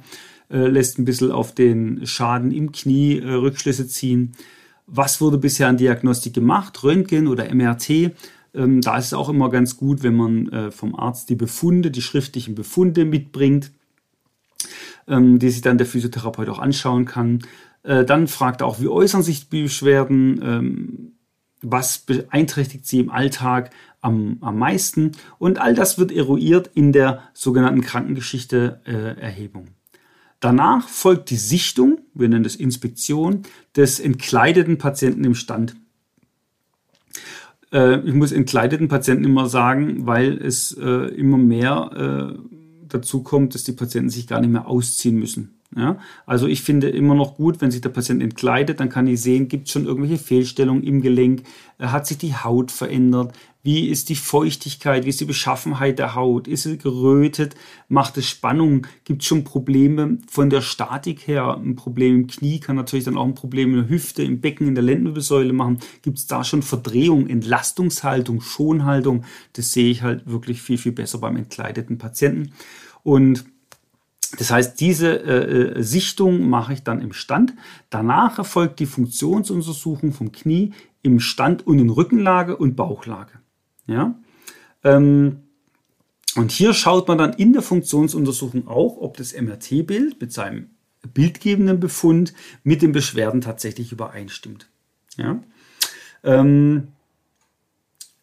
äh, 0.49 0.67
lässt 0.67 0.99
ein 0.99 1.05
bisschen 1.05 1.31
auf 1.31 1.53
den 1.53 2.05
Schaden 2.07 2.51
im 2.51 2.71
Knie 2.71 3.19
äh, 3.19 3.33
Rückschlüsse 3.33 3.87
ziehen 3.87 4.33
was 4.91 5.21
wurde 5.21 5.38
bisher 5.38 5.67
an 5.67 5.77
Diagnostik 5.77 6.33
gemacht, 6.33 6.83
Röntgen 6.83 7.27
oder 7.27 7.53
MRT. 7.53 8.12
Ähm, 8.53 8.81
da 8.81 8.98
ist 8.98 9.05
es 9.05 9.13
auch 9.13 9.29
immer 9.29 9.50
ganz 9.50 9.77
gut, 9.77 10.03
wenn 10.03 10.15
man 10.15 10.50
äh, 10.50 10.71
vom 10.71 10.95
Arzt 10.95 11.29
die 11.29 11.36
Befunde, 11.36 11.91
die 11.91 12.01
schriftlichen 12.01 12.55
Befunde 12.55 13.05
mitbringt, 13.05 13.71
ähm, 15.07 15.39
die 15.39 15.50
sich 15.50 15.62
dann 15.62 15.77
der 15.77 15.88
Physiotherapeut 15.88 16.50
auch 16.50 16.60
anschauen 16.60 17.05
kann. 17.05 17.39
Äh, 17.83 18.03
dann 18.03 18.27
fragt 18.27 18.62
er 18.62 18.67
auch, 18.67 18.81
wie 18.81 18.89
äußern 18.89 19.24
sich 19.24 19.50
die 19.50 19.63
Beschwerden, 19.63 20.41
ähm, 20.43 21.12
was 21.62 22.00
beeinträchtigt 22.00 22.86
sie 22.86 23.00
im 23.00 23.10
Alltag 23.10 23.69
am, 24.01 24.38
am 24.41 24.57
meisten. 24.57 25.13
Und 25.38 25.60
all 25.60 25.74
das 25.74 25.98
wird 25.98 26.12
eruiert 26.12 26.69
in 26.74 26.91
der 26.91 27.21
sogenannten 27.33 27.81
Krankengeschichte-Erhebung. 27.81 29.67
Äh, 29.67 29.80
Danach 30.41 30.89
folgt 30.89 31.29
die 31.29 31.38
Sichtung, 31.38 32.00
wir 32.15 32.27
nennen 32.27 32.43
das 32.43 32.55
Inspektion, 32.55 33.43
des 33.75 34.00
entkleideten 34.00 34.79
Patienten 34.79 35.24
im 35.24 35.36
Stand. 35.36 35.75
Äh, 37.71 38.00
ich 38.00 38.13
muss 38.13 38.31
entkleideten 38.31 38.88
Patienten 38.88 39.24
immer 39.24 39.48
sagen, 39.48 40.07
weil 40.07 40.38
es 40.38 40.74
äh, 40.74 41.13
immer 41.13 41.38
mehr 41.38 42.33
äh, 42.33 42.39
dazu 42.89 43.21
kommt, 43.21 43.53
dass 43.53 43.63
die 43.63 43.71
Patienten 43.71 44.10
sich 44.10 44.27
gar 44.27 44.41
nicht 44.41 44.50
mehr 44.50 44.67
ausziehen 44.67 45.17
müssen. 45.17 45.62
Ja? 45.75 46.00
Also 46.25 46.48
ich 46.48 46.63
finde 46.63 46.89
immer 46.89 47.15
noch 47.15 47.38
gut, 47.38 47.62
wenn 47.62 47.71
sich 47.71 47.81
der 47.81 47.89
Patient 47.89 48.21
entkleidet, 48.21 48.79
dann 48.79 48.89
kann 48.89 49.07
ich 49.07 49.21
sehen, 49.21 49.48
gibt 49.48 49.67
es 49.67 49.74
schon 49.74 49.86
irgendwelche 49.86 50.21
Fehlstellungen 50.21 50.83
im 50.83 51.01
Gelenk, 51.01 51.43
äh, 51.77 51.88
hat 51.88 52.07
sich 52.07 52.17
die 52.17 52.36
Haut 52.36 52.71
verändert, 52.71 53.33
wie 53.63 53.89
ist 53.89 54.09
die 54.09 54.15
Feuchtigkeit, 54.15 55.05
wie 55.05 55.09
ist 55.09 55.19
die 55.19 55.25
Beschaffenheit 55.25 55.99
der 55.99 56.15
Haut, 56.15 56.47
ist 56.47 56.63
sie 56.63 56.77
gerötet, 56.77 57.55
macht 57.87 58.17
es 58.17 58.27
Spannung, 58.27 58.87
gibt 59.03 59.21
es 59.21 59.27
schon 59.27 59.43
Probleme 59.43 60.17
von 60.29 60.49
der 60.49 60.61
Statik 60.61 61.27
her, 61.27 61.57
ein 61.57 61.75
Problem 61.75 62.15
im 62.15 62.27
Knie 62.27 62.59
kann 62.59 62.75
natürlich 62.75 63.05
dann 63.05 63.17
auch 63.17 63.25
ein 63.25 63.35
Problem 63.35 63.69
in 63.71 63.75
der 63.81 63.89
Hüfte, 63.89 64.23
im 64.23 64.41
Becken, 64.41 64.67
in 64.67 64.75
der 64.75 64.83
Lendenwirbelsäule 64.83 65.53
machen, 65.53 65.79
gibt 66.01 66.17
es 66.17 66.27
da 66.27 66.43
schon 66.43 66.63
Verdrehung, 66.63 67.27
Entlastungshaltung, 67.27 68.41
Schonhaltung, 68.41 69.25
das 69.53 69.71
sehe 69.71 69.91
ich 69.91 70.01
halt 70.01 70.29
wirklich 70.29 70.61
viel, 70.61 70.77
viel 70.77 70.91
besser 70.91 71.19
beim 71.19 71.35
entkleideten 71.35 71.97
Patienten. 71.97 72.53
Und 73.03 73.45
das 74.37 74.49
heißt, 74.49 74.79
diese 74.79 75.23
äh, 75.23 75.79
äh, 75.79 75.83
Sichtung 75.83 76.49
mache 76.49 76.73
ich 76.73 76.83
dann 76.83 77.01
im 77.01 77.11
Stand. 77.11 77.53
Danach 77.89 78.37
erfolgt 78.37 78.79
die 78.79 78.85
Funktionsuntersuchung 78.85 80.13
vom 80.13 80.31
Knie 80.31 80.71
im 81.01 81.19
Stand 81.19 81.67
und 81.67 81.79
in 81.79 81.89
Rückenlage 81.89 82.55
und 82.55 82.75
Bauchlage. 82.75 83.40
Ja? 83.88 84.15
Ähm, 84.83 85.43
und 86.35 86.51
hier 86.51 86.73
schaut 86.73 87.07
man 87.07 87.17
dann 87.17 87.33
in 87.33 87.53
der 87.53 87.61
Funktionsuntersuchung 87.61 88.67
auch, 88.67 88.97
ob 88.97 89.17
das 89.17 89.33
MRT-Bild 89.33 90.21
mit 90.21 90.31
seinem 90.31 90.69
bildgebenden 91.13 91.79
Befund 91.79 92.33
mit 92.63 92.81
den 92.81 92.91
Beschwerden 92.91 93.41
tatsächlich 93.41 93.91
übereinstimmt. 93.91 94.69
Ja? 95.17 95.41
Ähm, 96.23 96.89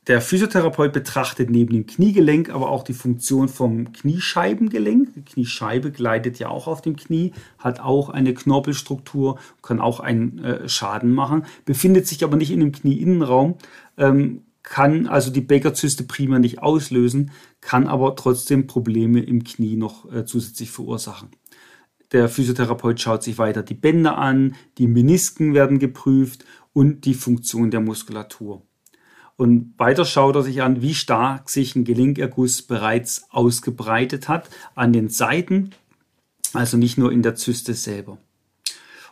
der 0.08 0.22
Physiotherapeut 0.22 0.94
betrachtet 0.94 1.50
neben 1.50 1.74
dem 1.74 1.86
Kniegelenk 1.86 2.48
aber 2.48 2.70
auch 2.70 2.82
die 2.82 2.94
Funktion 2.94 3.46
vom 3.46 3.92
Kniescheibengelenk. 3.92 5.12
Die 5.12 5.22
Kniescheibe 5.22 5.90
gleitet 5.90 6.38
ja 6.38 6.48
auch 6.48 6.66
auf 6.66 6.80
dem 6.80 6.96
Knie, 6.96 7.32
hat 7.58 7.80
auch 7.80 8.08
eine 8.08 8.32
Knorpelstruktur, 8.32 9.38
kann 9.60 9.80
auch 9.80 10.00
einen 10.00 10.38
äh, 10.42 10.68
Schaden 10.68 11.12
machen, 11.12 11.44
befindet 11.66 12.06
sich 12.06 12.24
aber 12.24 12.38
nicht 12.38 12.50
in 12.50 12.60
dem 12.60 12.72
Knieinnenraum, 12.72 13.56
ähm, 13.98 14.44
kann 14.68 15.06
also 15.06 15.30
die 15.30 15.40
Baker-Zyste 15.40 16.04
prima 16.04 16.38
nicht 16.38 16.60
auslösen, 16.60 17.30
kann 17.60 17.86
aber 17.86 18.16
trotzdem 18.16 18.66
Probleme 18.66 19.20
im 19.20 19.42
Knie 19.42 19.76
noch 19.76 20.12
äh, 20.12 20.26
zusätzlich 20.26 20.70
verursachen. 20.70 21.30
Der 22.12 22.28
Physiotherapeut 22.28 23.00
schaut 23.00 23.22
sich 23.22 23.38
weiter 23.38 23.62
die 23.62 23.74
Bänder 23.74 24.18
an, 24.18 24.56
die 24.76 24.86
Menisken 24.86 25.54
werden 25.54 25.78
geprüft 25.78 26.44
und 26.72 27.04
die 27.06 27.14
Funktion 27.14 27.70
der 27.70 27.80
Muskulatur. 27.80 28.62
Und 29.36 29.74
weiter 29.78 30.04
schaut 30.04 30.36
er 30.36 30.42
sich 30.42 30.62
an, 30.62 30.82
wie 30.82 30.94
stark 30.94 31.48
sich 31.48 31.74
ein 31.74 31.84
Gelenkerguss 31.84 32.62
bereits 32.62 33.24
ausgebreitet 33.30 34.28
hat 34.28 34.50
an 34.74 34.92
den 34.92 35.08
Seiten, 35.08 35.70
also 36.52 36.76
nicht 36.76 36.98
nur 36.98 37.12
in 37.12 37.22
der 37.22 37.36
Zyste 37.36 37.74
selber. 37.74 38.18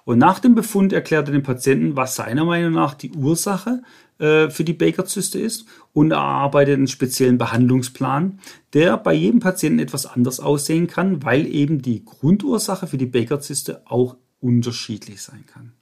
Und 0.07 0.19
nach 0.19 0.39
dem 0.39 0.55
Befund 0.55 0.93
erklärt 0.93 1.29
er 1.29 1.33
dem 1.33 1.43
Patienten, 1.43 1.97
was 1.97 2.15
seiner 2.15 2.45
Meinung 2.45 2.73
nach 2.73 2.95
die 2.95 3.11
Ursache 3.11 3.83
äh, 4.21 4.49
für 4.51 4.63
die 4.63 4.73
Baker-Zyste 4.73 5.41
ist 5.41 5.67
und 5.93 6.13
erarbeitet 6.13 6.77
einen 6.77 6.87
speziellen 6.87 7.39
Behandlungsplan, 7.39 8.39
der 8.73 8.99
bei 8.99 9.13
jedem 9.13 9.41
Patienten 9.41 9.81
etwas 9.81 10.07
anders 10.07 10.39
aussehen 10.39 10.87
kann, 10.87 11.25
weil 11.25 11.45
eben 11.45 11.83
die 11.83 12.05
Grundursache 12.05 12.87
für 12.87 12.99
die 12.99 13.07
Baker-Zyste 13.07 13.83
auch 13.87 14.17
unterschiedlich 14.39 15.23
sein 15.23 15.45
kann. 15.53 15.73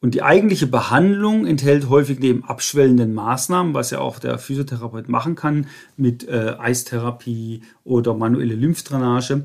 Und 0.00 0.14
die 0.14 0.22
eigentliche 0.22 0.66
Behandlung 0.66 1.46
enthält 1.46 1.90
häufig 1.90 2.20
neben 2.20 2.44
abschwellenden 2.44 3.12
Maßnahmen, 3.12 3.74
was 3.74 3.90
ja 3.90 4.00
auch 4.00 4.18
der 4.18 4.38
Physiotherapeut 4.38 5.10
machen 5.10 5.34
kann, 5.34 5.66
mit 5.98 6.26
äh, 6.26 6.56
Eistherapie 6.58 7.62
oder 7.84 8.14
manuelle 8.14 8.54
Lymphdrainage. 8.54 9.44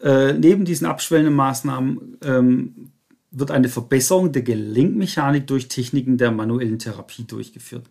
Äh, 0.00 0.32
neben 0.32 0.64
diesen 0.64 0.86
abschwellenden 0.86 1.34
Maßnahmen 1.34 2.18
ähm, 2.24 2.90
wird 3.30 3.50
eine 3.50 3.68
Verbesserung 3.68 4.32
der 4.32 4.42
Gelenkmechanik 4.42 5.46
durch 5.46 5.68
Techniken 5.68 6.18
der 6.18 6.30
manuellen 6.30 6.78
Therapie 6.78 7.24
durchgeführt. 7.24 7.84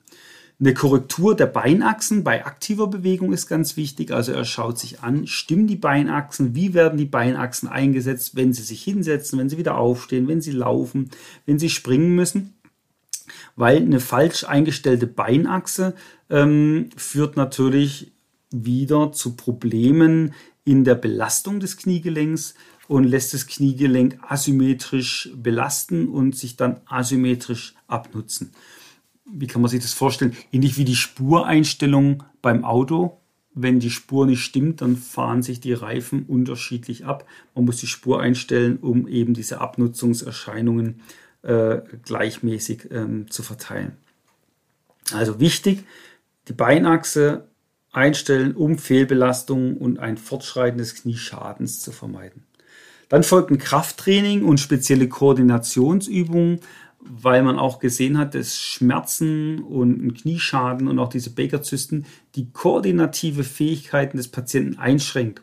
Eine 0.59 0.73
Korrektur 0.73 1.37
der 1.37 1.45
Beinachsen 1.45 2.25
bei 2.25 2.45
aktiver 2.45 2.87
Bewegung 2.87 3.31
ist 3.31 3.47
ganz 3.47 3.77
wichtig. 3.77 4.11
Also 4.11 4.33
er 4.33 4.43
schaut 4.43 4.77
sich 4.77 4.99
an, 4.99 5.25
stimmen 5.25 5.67
die 5.67 5.77
Beinachsen, 5.77 6.53
wie 6.53 6.73
werden 6.73 6.97
die 6.97 7.05
Beinachsen 7.05 7.69
eingesetzt, 7.69 8.35
wenn 8.35 8.51
sie 8.51 8.63
sich 8.63 8.83
hinsetzen, 8.83 9.39
wenn 9.39 9.47
sie 9.47 9.57
wieder 9.57 9.77
aufstehen, 9.77 10.27
wenn 10.27 10.41
sie 10.41 10.51
laufen, 10.51 11.11
wenn 11.45 11.59
sie 11.59 11.69
springen 11.69 12.13
müssen. 12.13 12.55
weil 13.55 13.77
eine 13.77 13.99
falsch 13.99 14.43
eingestellte 14.43 15.07
Beinachse 15.07 15.95
ähm, 16.29 16.89
führt 16.95 17.37
natürlich 17.37 18.11
wieder 18.51 19.11
zu 19.11 19.35
Problemen 19.35 20.33
in 20.69 20.83
der 20.83 20.93
Belastung 20.93 21.59
des 21.59 21.77
Kniegelenks 21.77 22.53
und 22.87 23.03
lässt 23.03 23.33
das 23.33 23.47
Kniegelenk 23.47 24.19
asymmetrisch 24.21 25.31
belasten 25.35 26.07
und 26.07 26.35
sich 26.35 26.57
dann 26.57 26.81
asymmetrisch 26.85 27.73
abnutzen. 27.87 28.51
Wie 29.25 29.47
kann 29.47 29.63
man 29.63 29.71
sich 29.71 29.81
das 29.81 29.93
vorstellen? 29.93 30.37
Ähnlich 30.51 30.77
wie 30.77 30.85
die 30.85 30.95
Spureinstellung 30.95 32.23
beim 32.43 32.63
Auto. 32.63 33.17
Wenn 33.55 33.79
die 33.79 33.89
Spur 33.89 34.27
nicht 34.27 34.43
stimmt, 34.43 34.81
dann 34.81 34.95
fahren 34.95 35.41
sich 35.41 35.59
die 35.59 35.73
Reifen 35.73 36.25
unterschiedlich 36.25 37.03
ab. 37.03 37.25
Man 37.55 37.65
muss 37.65 37.77
die 37.77 37.87
Spur 37.87 38.21
einstellen, 38.21 38.77
um 38.77 39.07
eben 39.07 39.33
diese 39.33 39.61
Abnutzungserscheinungen 39.61 41.01
äh, 41.41 41.79
gleichmäßig 42.05 42.89
ähm, 42.91 43.31
zu 43.31 43.41
verteilen. 43.41 43.93
Also 45.13 45.39
wichtig, 45.39 45.83
die 46.47 46.53
Beinachse 46.53 47.48
einstellen, 47.91 48.55
um 48.55 48.77
Fehlbelastungen 48.77 49.77
und 49.77 49.99
ein 49.99 50.17
Fortschreiten 50.17 50.77
des 50.77 50.95
Knieschadens 50.95 51.79
zu 51.79 51.91
vermeiden. 51.91 52.43
Dann 53.09 53.23
folgt 53.23 53.49
ein 53.49 53.57
Krafttraining 53.57 54.43
und 54.43 54.59
spezielle 54.59 55.09
Koordinationsübungen, 55.09 56.59
weil 56.99 57.41
man 57.41 57.57
auch 57.57 57.79
gesehen 57.79 58.17
hat, 58.17 58.35
dass 58.35 58.57
Schmerzen 58.57 59.59
und 59.59 60.13
Knieschaden 60.15 60.87
und 60.87 60.99
auch 60.99 61.09
diese 61.09 61.31
Baker-Zysten 61.31 62.05
die 62.35 62.51
koordinative 62.51 63.43
Fähigkeiten 63.43 64.17
des 64.17 64.27
Patienten 64.27 64.77
einschränkt. 64.77 65.41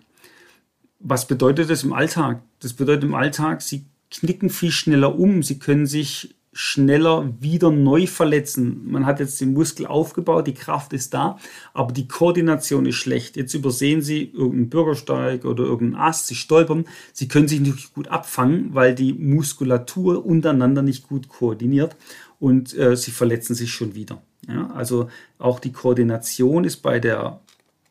Was 1.01 1.27
bedeutet 1.27 1.71
das 1.71 1.83
im 1.83 1.93
Alltag? 1.93 2.43
Das 2.61 2.75
bedeutet 2.75 3.05
im 3.05 3.15
Alltag, 3.15 3.63
sie 3.63 3.87
knicken 4.11 4.51
viel 4.51 4.71
schneller 4.71 5.19
um, 5.19 5.43
sie 5.43 5.59
können 5.59 5.87
sich 5.87 6.36
schneller 6.57 7.35
wieder 7.39 7.71
neu 7.71 8.07
verletzen. 8.07 8.81
Man 8.91 9.05
hat 9.05 9.21
jetzt 9.21 9.39
den 9.43 9.53
Muskel 9.53 9.87
aufgebaut, 9.87 10.47
die 10.47 10.55
Kraft 10.55 10.95
ist 10.95 11.13
da, 11.13 11.39
aber 11.75 11.93
die 11.93 12.09
Koordination 12.09 12.87
ist 12.87 12.95
schlecht. 12.95 13.37
Jetzt 13.37 13.53
übersehen 13.53 14.01
Sie 14.01 14.31
irgendeinen 14.31 14.71
Bürgersteig 14.71 15.45
oder 15.45 15.65
irgendeinen 15.65 16.03
Ast, 16.03 16.29
Sie 16.29 16.35
stolpern. 16.35 16.87
Sie 17.13 17.29
können 17.29 17.47
sich 17.47 17.61
nicht 17.61 17.93
gut 17.93 18.09
abfangen, 18.09 18.71
weil 18.73 18.95
die 18.95 19.13
Muskulatur 19.13 20.25
untereinander 20.25 20.81
nicht 20.81 21.07
gut 21.07 21.29
koordiniert 21.29 21.95
und 22.41 22.77
äh, 22.77 22.97
Sie 22.97 23.11
verletzen 23.11 23.55
sich 23.55 23.71
schon 23.71 23.95
wieder. 23.95 24.23
Ja, 24.49 24.71
also 24.71 25.11
auch 25.39 25.61
die 25.61 25.73
Koordination 25.73 26.65
ist 26.65 26.79
bei 26.79 27.01
der 27.01 27.41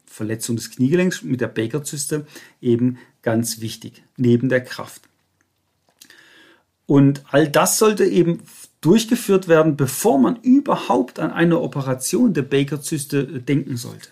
Verletzung 0.07 0.55
des 0.55 0.71
Kniegelenks 0.71 1.21
mit 1.21 1.39
der 1.39 1.49
Baker-Zyste 1.49 2.25
eben 2.61 2.97
ganz 3.21 3.61
wichtig, 3.61 4.01
neben 4.17 4.49
der 4.49 4.63
Kraft. 4.63 5.03
Und 6.87 7.23
all 7.31 7.47
das 7.47 7.77
sollte 7.77 8.05
eben 8.05 8.41
durchgeführt 8.81 9.47
werden, 9.47 9.75
bevor 9.75 10.19
man 10.19 10.35
überhaupt 10.37 11.19
an 11.19 11.31
eine 11.31 11.59
Operation 11.59 12.33
der 12.33 12.43
Baker-Zyste 12.43 13.19
äh, 13.19 13.39
denken 13.39 13.77
sollte. 13.77 14.09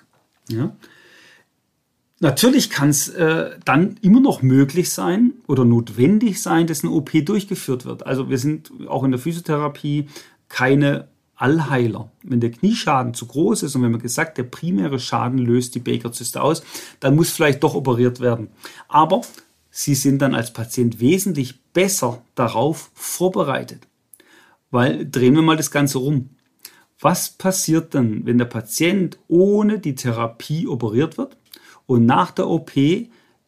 Ja? 0.49 0.75
Natürlich 2.19 2.69
kann 2.69 2.89
es 2.89 3.09
äh, 3.09 3.51
dann 3.65 3.97
immer 4.01 4.21
noch 4.21 4.41
möglich 4.41 4.91
sein 4.91 5.33
oder 5.47 5.65
notwendig 5.65 6.41
sein, 6.41 6.67
dass 6.67 6.83
eine 6.83 6.93
OP 6.93 7.11
durchgeführt 7.25 7.85
wird. 7.85 8.05
Also 8.05 8.29
wir 8.29 8.37
sind 8.37 8.71
auch 8.87 9.03
in 9.03 9.11
der 9.11 9.19
Physiotherapie 9.19 10.07
keine 10.47 11.09
Allheiler. 11.35 12.11
Wenn 12.23 12.39
der 12.39 12.51
Knieschaden 12.51 13.13
zu 13.13 13.25
groß 13.25 13.63
ist 13.63 13.75
und 13.75 13.83
wenn 13.83 13.91
man 13.91 14.01
gesagt, 14.01 14.37
der 14.37 14.43
primäre 14.43 14.99
Schaden 14.99 15.37
löst 15.37 15.75
die 15.75 15.79
Baker-Zyste 15.79 16.41
aus, 16.41 16.63
dann 16.99 17.15
muss 17.15 17.31
vielleicht 17.31 17.61
doch 17.61 17.75
operiert 17.75 18.21
werden. 18.21 18.47
Aber 18.87 19.21
Sie 19.75 19.95
sind 19.95 20.21
dann 20.21 20.35
als 20.35 20.53
Patient 20.53 20.99
wesentlich 20.99 21.59
besser 21.73 22.21
darauf 22.35 22.91
vorbereitet. 22.93 23.87
Weil 24.69 25.09
drehen 25.09 25.33
wir 25.33 25.41
mal 25.41 25.57
das 25.57 25.71
Ganze 25.71 25.97
rum. 25.97 26.29
Was 26.99 27.31
passiert 27.31 27.95
dann, 27.95 28.23
wenn 28.27 28.37
der 28.37 28.45
Patient 28.45 29.17
ohne 29.27 29.79
die 29.79 29.95
Therapie 29.95 30.67
operiert 30.67 31.17
wird 31.17 31.37
und 31.87 32.05
nach 32.05 32.29
der 32.29 32.49
OP 32.49 32.73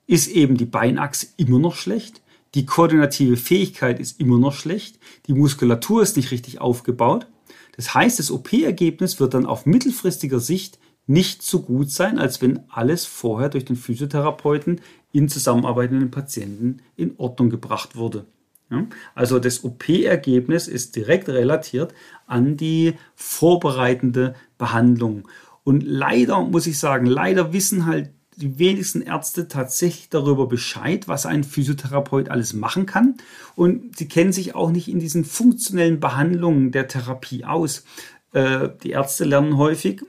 ist 0.07 0.27
eben 0.27 0.57
die 0.57 0.65
Beinachse 0.65 1.27
immer 1.37 1.59
noch 1.59 1.75
schlecht, 1.75 2.23
die 2.55 2.65
koordinative 2.65 3.37
Fähigkeit 3.37 3.99
ist 3.99 4.19
immer 4.19 4.39
noch 4.39 4.53
schlecht, 4.53 4.97
die 5.27 5.35
Muskulatur 5.35 6.01
ist 6.01 6.17
nicht 6.17 6.31
richtig 6.31 6.59
aufgebaut. 6.59 7.27
Das 7.75 7.93
heißt, 7.93 8.17
das 8.17 8.31
OP-Ergebnis 8.31 9.19
wird 9.19 9.35
dann 9.35 9.45
auf 9.45 9.67
mittelfristiger 9.67 10.39
Sicht 10.39 10.79
nicht 11.07 11.43
so 11.43 11.61
gut 11.61 11.91
sein, 11.91 12.17
als 12.17 12.41
wenn 12.41 12.63
alles 12.69 13.05
vorher 13.05 13.49
durch 13.49 13.65
den 13.65 13.75
Physiotherapeuten 13.75 14.81
in 15.15 15.29
Zusammenarbeit 15.29 15.91
mit 15.91 16.01
dem 16.01 16.11
Patienten 16.11 16.81
in 16.97 17.13
Ordnung 17.17 17.49
gebracht 17.49 17.95
wurde. 17.95 18.25
Ja, 18.69 18.85
also 19.13 19.39
das 19.39 19.63
OP-Ergebnis 19.63 20.67
ist 20.67 20.95
direkt 20.95 21.29
relatiert 21.29 21.93
an 22.27 22.57
die 22.57 22.95
vorbereitende 23.15 24.35
Behandlung. 24.57 25.27
Und 25.63 25.83
leider 25.83 26.41
muss 26.41 26.67
ich 26.67 26.79
sagen, 26.79 27.05
leider 27.05 27.53
wissen 27.53 27.85
halt 27.85 28.09
die 28.35 28.59
wenigsten 28.59 29.01
Ärzte 29.01 29.47
tatsächlich 29.47 30.09
darüber 30.09 30.47
Bescheid, 30.47 31.07
was 31.07 31.25
ein 31.25 31.45
Physiotherapeut 31.45 32.29
alles 32.29 32.51
machen 32.53 32.85
kann. 32.85 33.15
Und 33.55 33.97
sie 33.97 34.09
kennen 34.09 34.33
sich 34.33 34.53
auch 34.53 34.71
nicht 34.71 34.89
in 34.89 34.99
diesen 34.99 35.23
funktionellen 35.23 36.01
Behandlungen 36.01 36.71
der 36.71 36.89
Therapie 36.89 37.45
aus. 37.45 37.85
Äh, 38.33 38.69
die 38.83 38.89
Ärzte 38.89 39.23
lernen 39.23 39.57
häufig, 39.57 40.01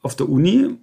auf 0.00 0.16
der 0.16 0.30
Uni, 0.30 0.76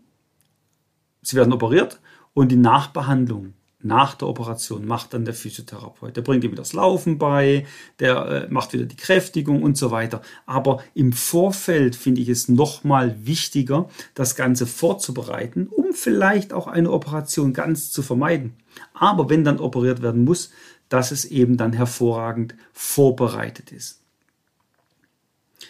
sie 1.24 1.36
werden 1.38 1.54
operiert 1.54 2.00
und 2.36 2.52
die 2.52 2.58
Nachbehandlung 2.58 3.54
nach 3.84 4.15
der 4.15 4.28
Operation 4.28 4.86
macht 4.86 5.13
dann 5.13 5.26
der 5.26 5.34
Physiotherapeut. 5.34 6.15
Der 6.15 6.22
bringt 6.22 6.43
ihm 6.43 6.56
das 6.56 6.74
Laufen 6.74 7.17
bei, 7.17 7.65
der 8.00 8.26
äh, 8.26 8.48
macht 8.50 8.74
wieder 8.74 8.86
die 8.86 8.96
Kräftigung 8.96 9.63
und 9.63 9.78
so 9.78 9.91
weiter. 9.91 10.22
Aber 10.46 10.84
im 10.93 11.13
Vorfeld 11.13 11.96
finde 11.96 12.22
ich 12.22 12.30
es 12.30 12.48
nochmal 12.48 13.15
wichtiger, 13.26 13.89
das 14.13 14.36
Ganze 14.36 14.67
vorzubereiten, 14.67 15.67
um 15.67 15.93
vielleicht 15.93 16.54
auch 16.54 16.67
eine 16.67 16.91
Operation 16.91 17.54
ganz 17.54 17.91
zu 17.91 18.02
vermeiden. 18.02 18.54
Aber 18.93 19.30
wenn 19.30 19.43
dann 19.43 19.60
operiert 19.60 20.02
werden 20.02 20.24
muss, 20.24 20.52
dass 20.89 21.12
es 21.12 21.26
eben 21.26 21.58
dann 21.58 21.74
hervorragend 21.74 22.56
vorbereitet 22.72 23.72
ist. 23.72 24.03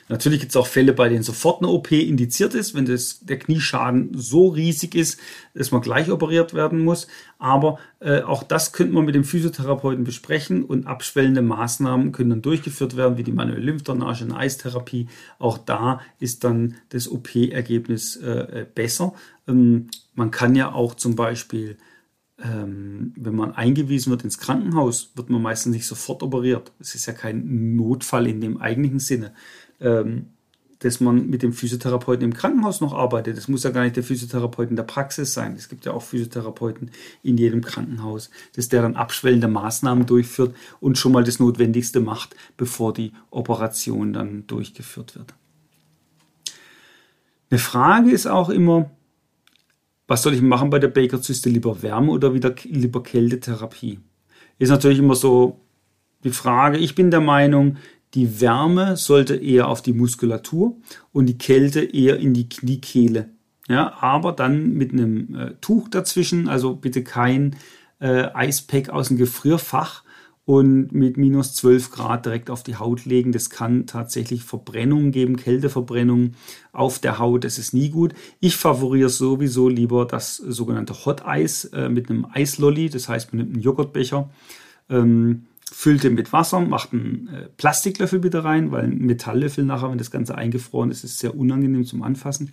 Natürlich 0.10 0.40
gibt 0.40 0.52
es 0.52 0.56
auch 0.56 0.68
Fälle, 0.68 0.94
bei 0.94 1.10
denen 1.10 1.24
sofort 1.24 1.62
eine 1.62 1.72
OP 1.72 1.92
indiziert 1.92 2.54
ist, 2.54 2.76
wenn 2.76 2.86
das, 2.86 3.20
der 3.22 3.40
Knieschaden 3.40 4.12
so 4.14 4.50
riesig 4.50 4.96
ist, 4.96 5.20
dass 5.54 5.72
man 5.72 5.82
gleich 5.82 6.12
operiert 6.12 6.54
werden 6.54 6.84
muss. 6.84 7.08
Aber 7.40 7.80
äh, 8.00 8.22
auch 8.22 8.44
das 8.44 8.74
könnte 8.74 8.94
man 8.94 9.06
mit 9.06 9.16
dem 9.16 9.24
Physiotherapeuten 9.24 10.04
besprechen 10.04 10.64
und 10.64 10.88
abschwellende 10.88 11.42
Maßnahmen 11.42 12.12
können 12.12 12.30
dann 12.30 12.42
durchgeführt 12.42 12.96
werden, 12.96 13.18
wie 13.18 13.24
die 13.24 13.32
manuelle 13.32 13.62
Lymphdrainage, 13.62 14.24
eine 14.24 14.38
Eistherapie. 14.38 15.08
Auch 15.40 15.58
da 15.58 16.02
ist 16.20 16.44
dann 16.44 16.76
das 16.90 17.10
OP-Ergebnis 17.10 18.16
äh, 18.18 18.62
äh, 18.62 18.66
besser. 18.74 19.14
Ähm, 19.48 19.90
man 20.16 20.32
kann 20.32 20.56
ja 20.56 20.72
auch 20.72 20.96
zum 20.96 21.16
Beispiel 21.16 21.78
ähm, 22.42 23.14
wenn 23.16 23.36
man 23.36 23.52
eingewiesen 23.54 24.12
wird 24.12 24.24
ins 24.24 24.40
Krankenhaus, 24.40 25.12
wird 25.16 25.30
man 25.30 25.42
meistens 25.42 25.76
nicht 25.76 25.86
sofort 25.86 26.24
operiert. 26.24 26.72
Es 26.80 26.96
ist 26.96 27.06
ja 27.06 27.14
kein 27.14 27.76
Notfall 27.76 28.28
in 28.28 28.42
dem 28.42 28.58
eigentlichen 28.60 29.00
Sinne 29.00 29.34
ähm, 29.84 30.30
dass 30.80 31.00
man 31.00 31.30
mit 31.30 31.44
dem 31.44 31.54
Physiotherapeuten 31.54 32.26
im 32.26 32.34
Krankenhaus 32.34 32.82
noch 32.82 32.94
arbeitet. 32.94 33.38
Das 33.38 33.48
muss 33.48 33.64
ja 33.64 33.70
gar 33.70 33.84
nicht 33.84 33.96
der 33.96 34.04
Physiotherapeut 34.04 34.70
in 34.70 34.76
der 34.76 34.84
Praxis 34.84 35.34
sein. 35.34 35.56
Es 35.56 35.70
gibt 35.70 35.86
ja 35.86 35.94
auch 35.94 36.02
Physiotherapeuten 36.02 36.92
in 37.22 37.38
jedem 37.38 37.62
Krankenhaus, 37.62 38.30
dass 38.56 38.68
der 38.68 38.82
dann 38.82 38.98
abschwellende 38.98 39.48
Maßnahmen 39.48 40.06
durchführt 40.06 40.54
und 40.82 40.98
schon 40.98 41.14
mal 41.14 41.24
das 41.24 41.40
Notwendigste 41.40 42.02
macht, 42.02 42.36
bevor 42.58 42.94
die 42.94 43.14
Operation 43.32 44.12
dann 44.12 44.46
durchgeführt 44.48 45.16
wird. 45.16 45.34
Eine 47.50 47.60
Frage 47.60 48.12
ist 48.12 48.28
auch 48.28 48.50
immer, 48.50 48.92
was 50.14 50.22
soll 50.22 50.36
ich 50.36 50.44
machen 50.44 50.70
bei 50.70 50.78
der 50.78 50.90
Baker-Zyste? 50.90 51.50
Lieber 51.50 51.82
Wärme 51.82 52.12
oder 52.12 52.36
wieder 52.36 52.54
lieber 52.66 53.02
Kältetherapie? 53.02 54.00
Ist 54.60 54.70
natürlich 54.70 55.00
immer 55.00 55.16
so 55.16 55.60
die 56.24 56.30
Frage. 56.30 56.78
Ich 56.78 56.94
bin 56.94 57.10
der 57.10 57.20
Meinung, 57.20 57.78
die 58.14 58.40
Wärme 58.40 58.96
sollte 58.96 59.36
eher 59.36 59.68
auf 59.70 59.82
die 59.82 59.94
Muskulatur 59.94 60.78
und 61.14 61.26
die 61.26 61.40
Kälte 61.40 61.82
eher 61.82 62.18
in 62.20 62.36
die 62.36 62.48
Kniekehle. 62.48 63.30
Ja, 63.68 63.98
aber 64.02 64.34
dann 64.34 64.74
mit 64.74 64.94
einem 64.94 65.36
äh, 65.36 65.54
Tuch 65.62 65.90
dazwischen, 65.90 66.48
also 66.48 66.76
bitte 66.76 67.04
kein 67.04 67.56
äh, 68.00 68.28
Eispack 68.36 68.90
aus 68.90 69.08
dem 69.08 69.18
Gefrierfach 69.18 70.04
und 70.46 70.92
mit 70.92 71.16
minus 71.18 71.54
12 71.56 71.92
Grad 71.92 72.26
direkt 72.26 72.50
auf 72.50 72.64
die 72.64 72.76
Haut 72.76 73.06
legen. 73.06 73.32
Das 73.32 73.50
kann 73.50 73.88
tatsächlich 73.88 74.44
Verbrennungen 74.44 75.12
geben, 75.12 75.38
Kälteverbrennungen 75.38 76.36
auf 76.74 77.00
der 77.00 77.18
Haut. 77.20 77.46
Das 77.46 77.58
ist 77.58 77.74
nie 77.74 77.90
gut. 77.90 78.14
Ich 78.42 78.58
favoriere 78.58 79.10
sowieso 79.10 79.70
lieber 79.70 80.06
das 80.06 80.36
sogenannte 80.36 81.06
Hot 81.06 81.26
Eis 81.26 81.66
äh, 81.66 81.88
mit 81.88 82.10
einem 82.10 82.28
Eislolly, 82.30 82.90
das 82.90 83.08
heißt 83.08 83.34
mit 83.34 83.50
einem 83.50 83.60
Joghurtbecher. 83.60 84.30
Ähm, 84.90 85.46
füllt 85.72 86.04
den 86.04 86.14
mit 86.14 86.34
Wasser, 86.34 86.60
macht 86.60 86.92
einen 86.92 87.30
äh, 87.30 87.50
Plastiklöffel 87.56 88.20
bitte 88.20 88.44
rein, 88.44 88.72
weil 88.72 88.84
ein 88.84 88.98
Metalllöffel 88.98 89.64
nachher, 89.64 89.90
wenn 89.92 89.98
das 89.98 90.12
Ganze 90.12 90.36
eingefroren 90.36 90.92
ist, 90.92 91.06
ist 91.06 91.20
sehr 91.20 91.38
unangenehm 91.38 91.86
zum 91.86 92.04
Anfassen. 92.04 92.52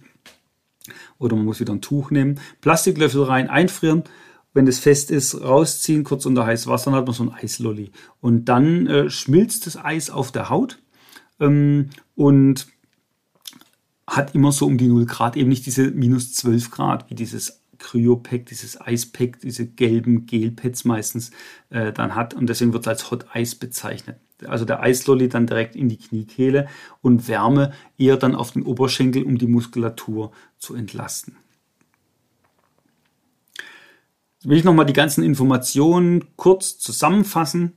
Oder 1.19 1.37
man 1.37 1.45
muss 1.45 1.61
wieder 1.61 1.73
ein 1.73 1.83
Tuch 1.83 2.11
nehmen. 2.13 2.41
Plastiklöffel 2.61 3.25
rein, 3.25 3.51
einfrieren. 3.51 4.05
Wenn 4.53 4.67
es 4.67 4.79
fest 4.79 5.11
ist, 5.11 5.41
rausziehen, 5.41 6.05
kurz 6.05 6.27
unter 6.27 6.45
heißes 6.45 6.67
Wasser, 6.67 6.91
dann 6.91 6.99
hat 6.99 7.07
man 7.07 7.15
so 7.15 7.23
ein 7.23 7.33
Eislolli. 7.33 7.93
Und 8.21 8.47
dann 8.47 8.87
äh, 8.87 9.11
schmilzt 9.11 9.67
das 9.67 9.77
Eis 9.77 10.11
auf 10.11 10.33
der 10.33 10.51
Haut. 10.51 10.79
Ähm, 11.39 11.91
und 12.17 12.67
hat 14.07 14.35
immer 14.35 14.51
so 14.51 14.67
um 14.67 14.77
die 14.77 14.89
0 14.89 15.07
Grad, 15.07 15.37
eben 15.37 15.49
nicht 15.49 15.67
diese 15.67 15.91
minus 15.93 16.35
12 16.35 16.71
Grad, 16.73 17.09
wie 17.09 17.15
dieses 17.15 17.63
Cryopack, 17.79 18.47
dieses 18.47 18.81
Eispack, 18.81 19.41
diese 19.41 19.67
gelben 19.67 20.27
Gelpads 20.27 20.85
meistens 20.85 21.31
äh, 21.71 21.93
dann 21.93 22.15
hat. 22.15 22.35
Und 22.35 22.49
deswegen 22.49 22.73
wird 22.73 22.85
es 22.85 22.89
als 22.89 23.11
Hot 23.11 23.27
Ice 23.35 23.57
bezeichnet. 23.57 24.19
Also 24.47 24.65
der 24.65 24.83
Eislolly 24.83 25.29
dann 25.29 25.47
direkt 25.47 25.77
in 25.77 25.89
die 25.89 25.99
Kniekehle 25.99 26.69
und 27.03 27.29
Wärme 27.29 27.73
eher 27.99 28.17
dann 28.17 28.35
auf 28.35 28.53
den 28.53 28.63
Oberschenkel, 28.63 29.23
um 29.23 29.39
die 29.39 29.47
Muskulatur 29.47 30.33
zu 30.59 30.75
entlasten. 30.75 31.37
Jetzt 33.55 34.30
will 34.45 34.59
ich 34.59 34.65
nochmal 34.65 34.87
die 34.87 34.93
ganzen 34.93 35.23
Informationen 35.23 36.25
kurz 36.37 36.79
zusammenfassen, 36.79 37.73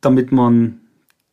damit 0.00 0.32
man 0.32 0.80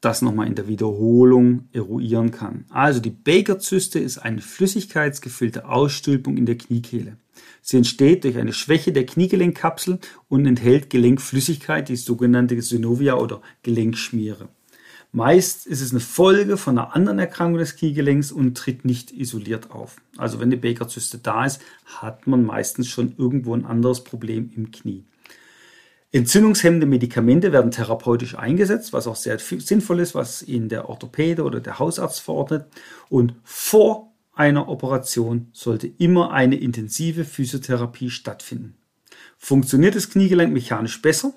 das 0.01 0.21
nochmal 0.21 0.47
in 0.47 0.55
der 0.55 0.67
Wiederholung 0.67 1.67
eruieren 1.73 2.31
kann. 2.31 2.65
Also 2.69 3.01
die 3.01 3.09
Baker-Zyste 3.09 3.99
ist 3.99 4.17
eine 4.17 4.41
flüssigkeitsgefüllte 4.41 5.67
Ausstülpung 5.67 6.37
in 6.37 6.45
der 6.45 6.57
Kniekehle. 6.57 7.17
Sie 7.61 7.77
entsteht 7.77 8.23
durch 8.23 8.37
eine 8.37 8.53
Schwäche 8.53 8.93
der 8.93 9.05
Kniegelenkkapsel 9.05 9.99
und 10.29 10.45
enthält 10.45 10.89
Gelenkflüssigkeit, 10.89 11.89
die 11.89 11.97
sogenannte 11.97 12.61
Synovia 12.61 13.15
oder 13.15 13.41
Gelenkschmiere. 13.63 14.47
Meist 15.11 15.65
ist 15.65 15.81
es 15.81 15.89
eine 15.89 16.01
Folge 16.01 16.55
von 16.55 16.77
einer 16.77 16.95
anderen 16.95 17.17
Erkrankung 17.17 17.57
des 17.57 17.75
Kniegelenks 17.75 18.31
und 18.31 18.55
tritt 18.55 18.85
nicht 18.85 19.11
isoliert 19.11 19.71
auf. 19.71 19.97
Also 20.17 20.39
wenn 20.39 20.51
die 20.51 20.55
Baker-Zyste 20.55 21.17
da 21.17 21.45
ist, 21.45 21.61
hat 21.85 22.27
man 22.27 22.45
meistens 22.45 22.87
schon 22.89 23.15
irgendwo 23.17 23.55
ein 23.55 23.65
anderes 23.65 24.03
Problem 24.03 24.51
im 24.55 24.69
Knie. 24.71 25.03
Entzündungshemmende 26.11 26.85
Medikamente 26.85 27.51
werden 27.51 27.71
therapeutisch 27.71 28.35
eingesetzt, 28.35 28.93
was 28.93 29.07
auch 29.07 29.15
sehr 29.15 29.39
sinnvoll 29.39 29.99
ist, 29.99 30.13
was 30.13 30.43
Ihnen 30.43 30.69
der 30.69 30.89
Orthopäde 30.89 31.43
oder 31.43 31.59
der 31.59 31.79
Hausarzt 31.79 32.19
verordnet. 32.19 32.65
Und 33.09 33.35
vor 33.43 34.11
einer 34.33 34.69
Operation 34.69 35.49
sollte 35.53 35.87
immer 35.87 36.31
eine 36.31 36.55
intensive 36.55 37.25
Physiotherapie 37.25 38.09
stattfinden. 38.11 38.75
Funktioniert 39.37 39.95
das 39.95 40.09
Kniegelenk 40.09 40.53
mechanisch 40.53 41.01
besser, 41.01 41.33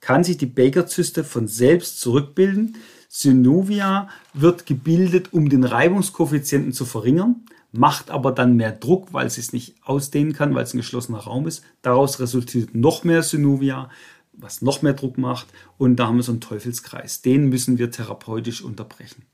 kann 0.00 0.24
sich 0.24 0.36
die 0.36 0.46
Baker-Zyste 0.46 1.24
von 1.24 1.48
selbst 1.48 2.00
zurückbilden. 2.00 2.76
Synovia 3.08 4.08
wird 4.34 4.66
gebildet, 4.66 5.32
um 5.32 5.48
den 5.48 5.64
Reibungskoeffizienten 5.64 6.72
zu 6.72 6.84
verringern 6.84 7.44
macht 7.72 8.10
aber 8.10 8.32
dann 8.32 8.56
mehr 8.56 8.72
Druck, 8.72 9.12
weil 9.12 9.26
es 9.26 9.38
es 9.38 9.52
nicht 9.52 9.76
ausdehnen 9.82 10.32
kann, 10.32 10.54
weil 10.54 10.64
es 10.64 10.74
ein 10.74 10.78
geschlossener 10.78 11.18
Raum 11.18 11.46
ist. 11.46 11.64
Daraus 11.82 12.20
resultiert 12.20 12.74
noch 12.74 13.04
mehr 13.04 13.22
Synovia, 13.22 13.90
was 14.32 14.62
noch 14.62 14.82
mehr 14.82 14.94
Druck 14.94 15.18
macht 15.18 15.46
und 15.76 15.96
da 15.96 16.06
haben 16.06 16.16
wir 16.16 16.22
so 16.22 16.32
einen 16.32 16.40
Teufelskreis. 16.40 17.22
Den 17.22 17.48
müssen 17.48 17.78
wir 17.78 17.90
therapeutisch 17.90 18.62
unterbrechen. 18.62 19.24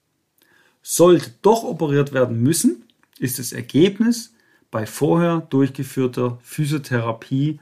Sollte 0.82 1.32
doch 1.42 1.62
operiert 1.62 2.12
werden 2.12 2.42
müssen, 2.42 2.84
ist 3.18 3.38
das 3.38 3.52
Ergebnis 3.52 4.34
bei 4.70 4.86
vorher 4.86 5.40
durchgeführter 5.40 6.38
Physiotherapie 6.42 7.60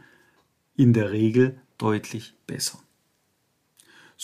in 0.77 0.93
der 0.93 1.13
Regel 1.13 1.61
deutlich 1.79 2.35
besser. 2.47 2.79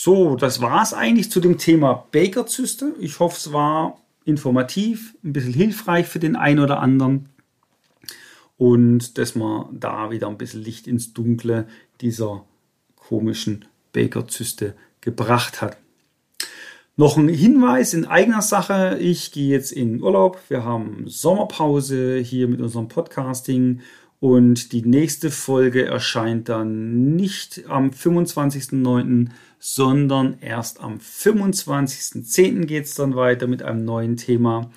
So, 0.01 0.37
das 0.37 0.61
war 0.61 0.81
es 0.81 0.93
eigentlich 0.93 1.29
zu 1.29 1.41
dem 1.41 1.57
Thema 1.57 2.05
Baker-Zyste. 2.13 2.93
Ich 3.01 3.19
hoffe, 3.19 3.35
es 3.35 3.51
war 3.51 3.99
informativ, 4.23 5.13
ein 5.25 5.33
bisschen 5.33 5.53
hilfreich 5.53 6.07
für 6.07 6.19
den 6.19 6.37
einen 6.37 6.61
oder 6.61 6.79
anderen. 6.79 7.27
Und 8.55 9.17
dass 9.17 9.35
man 9.35 9.77
da 9.77 10.09
wieder 10.09 10.29
ein 10.29 10.37
bisschen 10.37 10.63
Licht 10.63 10.87
ins 10.87 11.11
Dunkle 11.11 11.67
dieser 11.99 12.45
komischen 12.95 13.65
Baker-Zyste 13.91 14.73
gebracht 15.01 15.61
hat. 15.61 15.75
Noch 16.95 17.17
ein 17.17 17.27
Hinweis 17.27 17.93
in 17.93 18.05
eigener 18.05 18.41
Sache. 18.41 18.97
Ich 19.01 19.33
gehe 19.33 19.49
jetzt 19.49 19.73
in 19.73 20.01
Urlaub. 20.01 20.39
Wir 20.47 20.63
haben 20.63 21.03
Sommerpause 21.07 22.19
hier 22.19 22.47
mit 22.47 22.61
unserem 22.61 22.87
Podcasting 22.87 23.81
und 24.21 24.71
die 24.71 24.81
nächste 24.81 25.29
Folge 25.29 25.85
erscheint 25.85 26.47
dann 26.47 27.15
nicht 27.17 27.63
am 27.67 27.89
25.09., 27.89 29.27
sondern 29.59 30.39
erst 30.39 30.81
am 30.81 30.97
25.10. 30.97 32.65
geht 32.65 32.85
es 32.85 32.95
dann 32.95 33.15
weiter 33.15 33.45
mit 33.47 33.61
einem 33.61 33.85
neuen 33.85 34.17
Thema. 34.17 34.71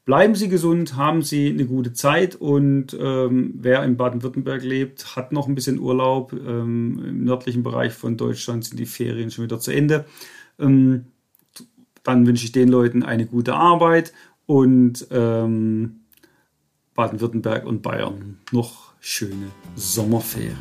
Bleiben 0.06 0.36
Sie 0.36 0.50
gesund, 0.50 0.98
haben 0.98 1.22
Sie 1.22 1.48
eine 1.48 1.66
gute 1.66 1.94
Zeit 1.94 2.36
und 2.36 2.94
ähm, 3.00 3.54
wer 3.56 3.84
in 3.84 3.96
Baden-Württemberg 3.96 4.62
lebt, 4.62 5.16
hat 5.16 5.32
noch 5.32 5.48
ein 5.48 5.56
bisschen 5.56 5.80
Urlaub. 5.80 6.34
Ähm, 6.34 7.02
Im 7.08 7.24
nördlichen 7.24 7.64
Bereich 7.64 7.94
von 7.94 8.18
Deutschland 8.18 8.66
sind 8.66 8.78
die 8.80 8.86
Ferien 8.86 9.32
schon 9.32 9.46
wieder 9.46 9.62
zu 9.62 9.72
Ende. 9.72 10.04
Ähm, 10.60 11.06
dann 12.04 12.28
wünsche 12.28 12.46
ich 12.46 12.52
den 12.52 12.70
Leuten 12.70 13.02
eine 13.04 13.26
gute 13.26 13.56
Arbeit 13.56 14.14
und 14.46 15.08
ähm, 15.12 16.02
Baden-Württemberg 16.96 17.66
und 17.66 17.82
Bayern 17.82 18.38
noch 18.52 18.94
schöne 19.00 19.48
Sommerferien. 19.76 20.58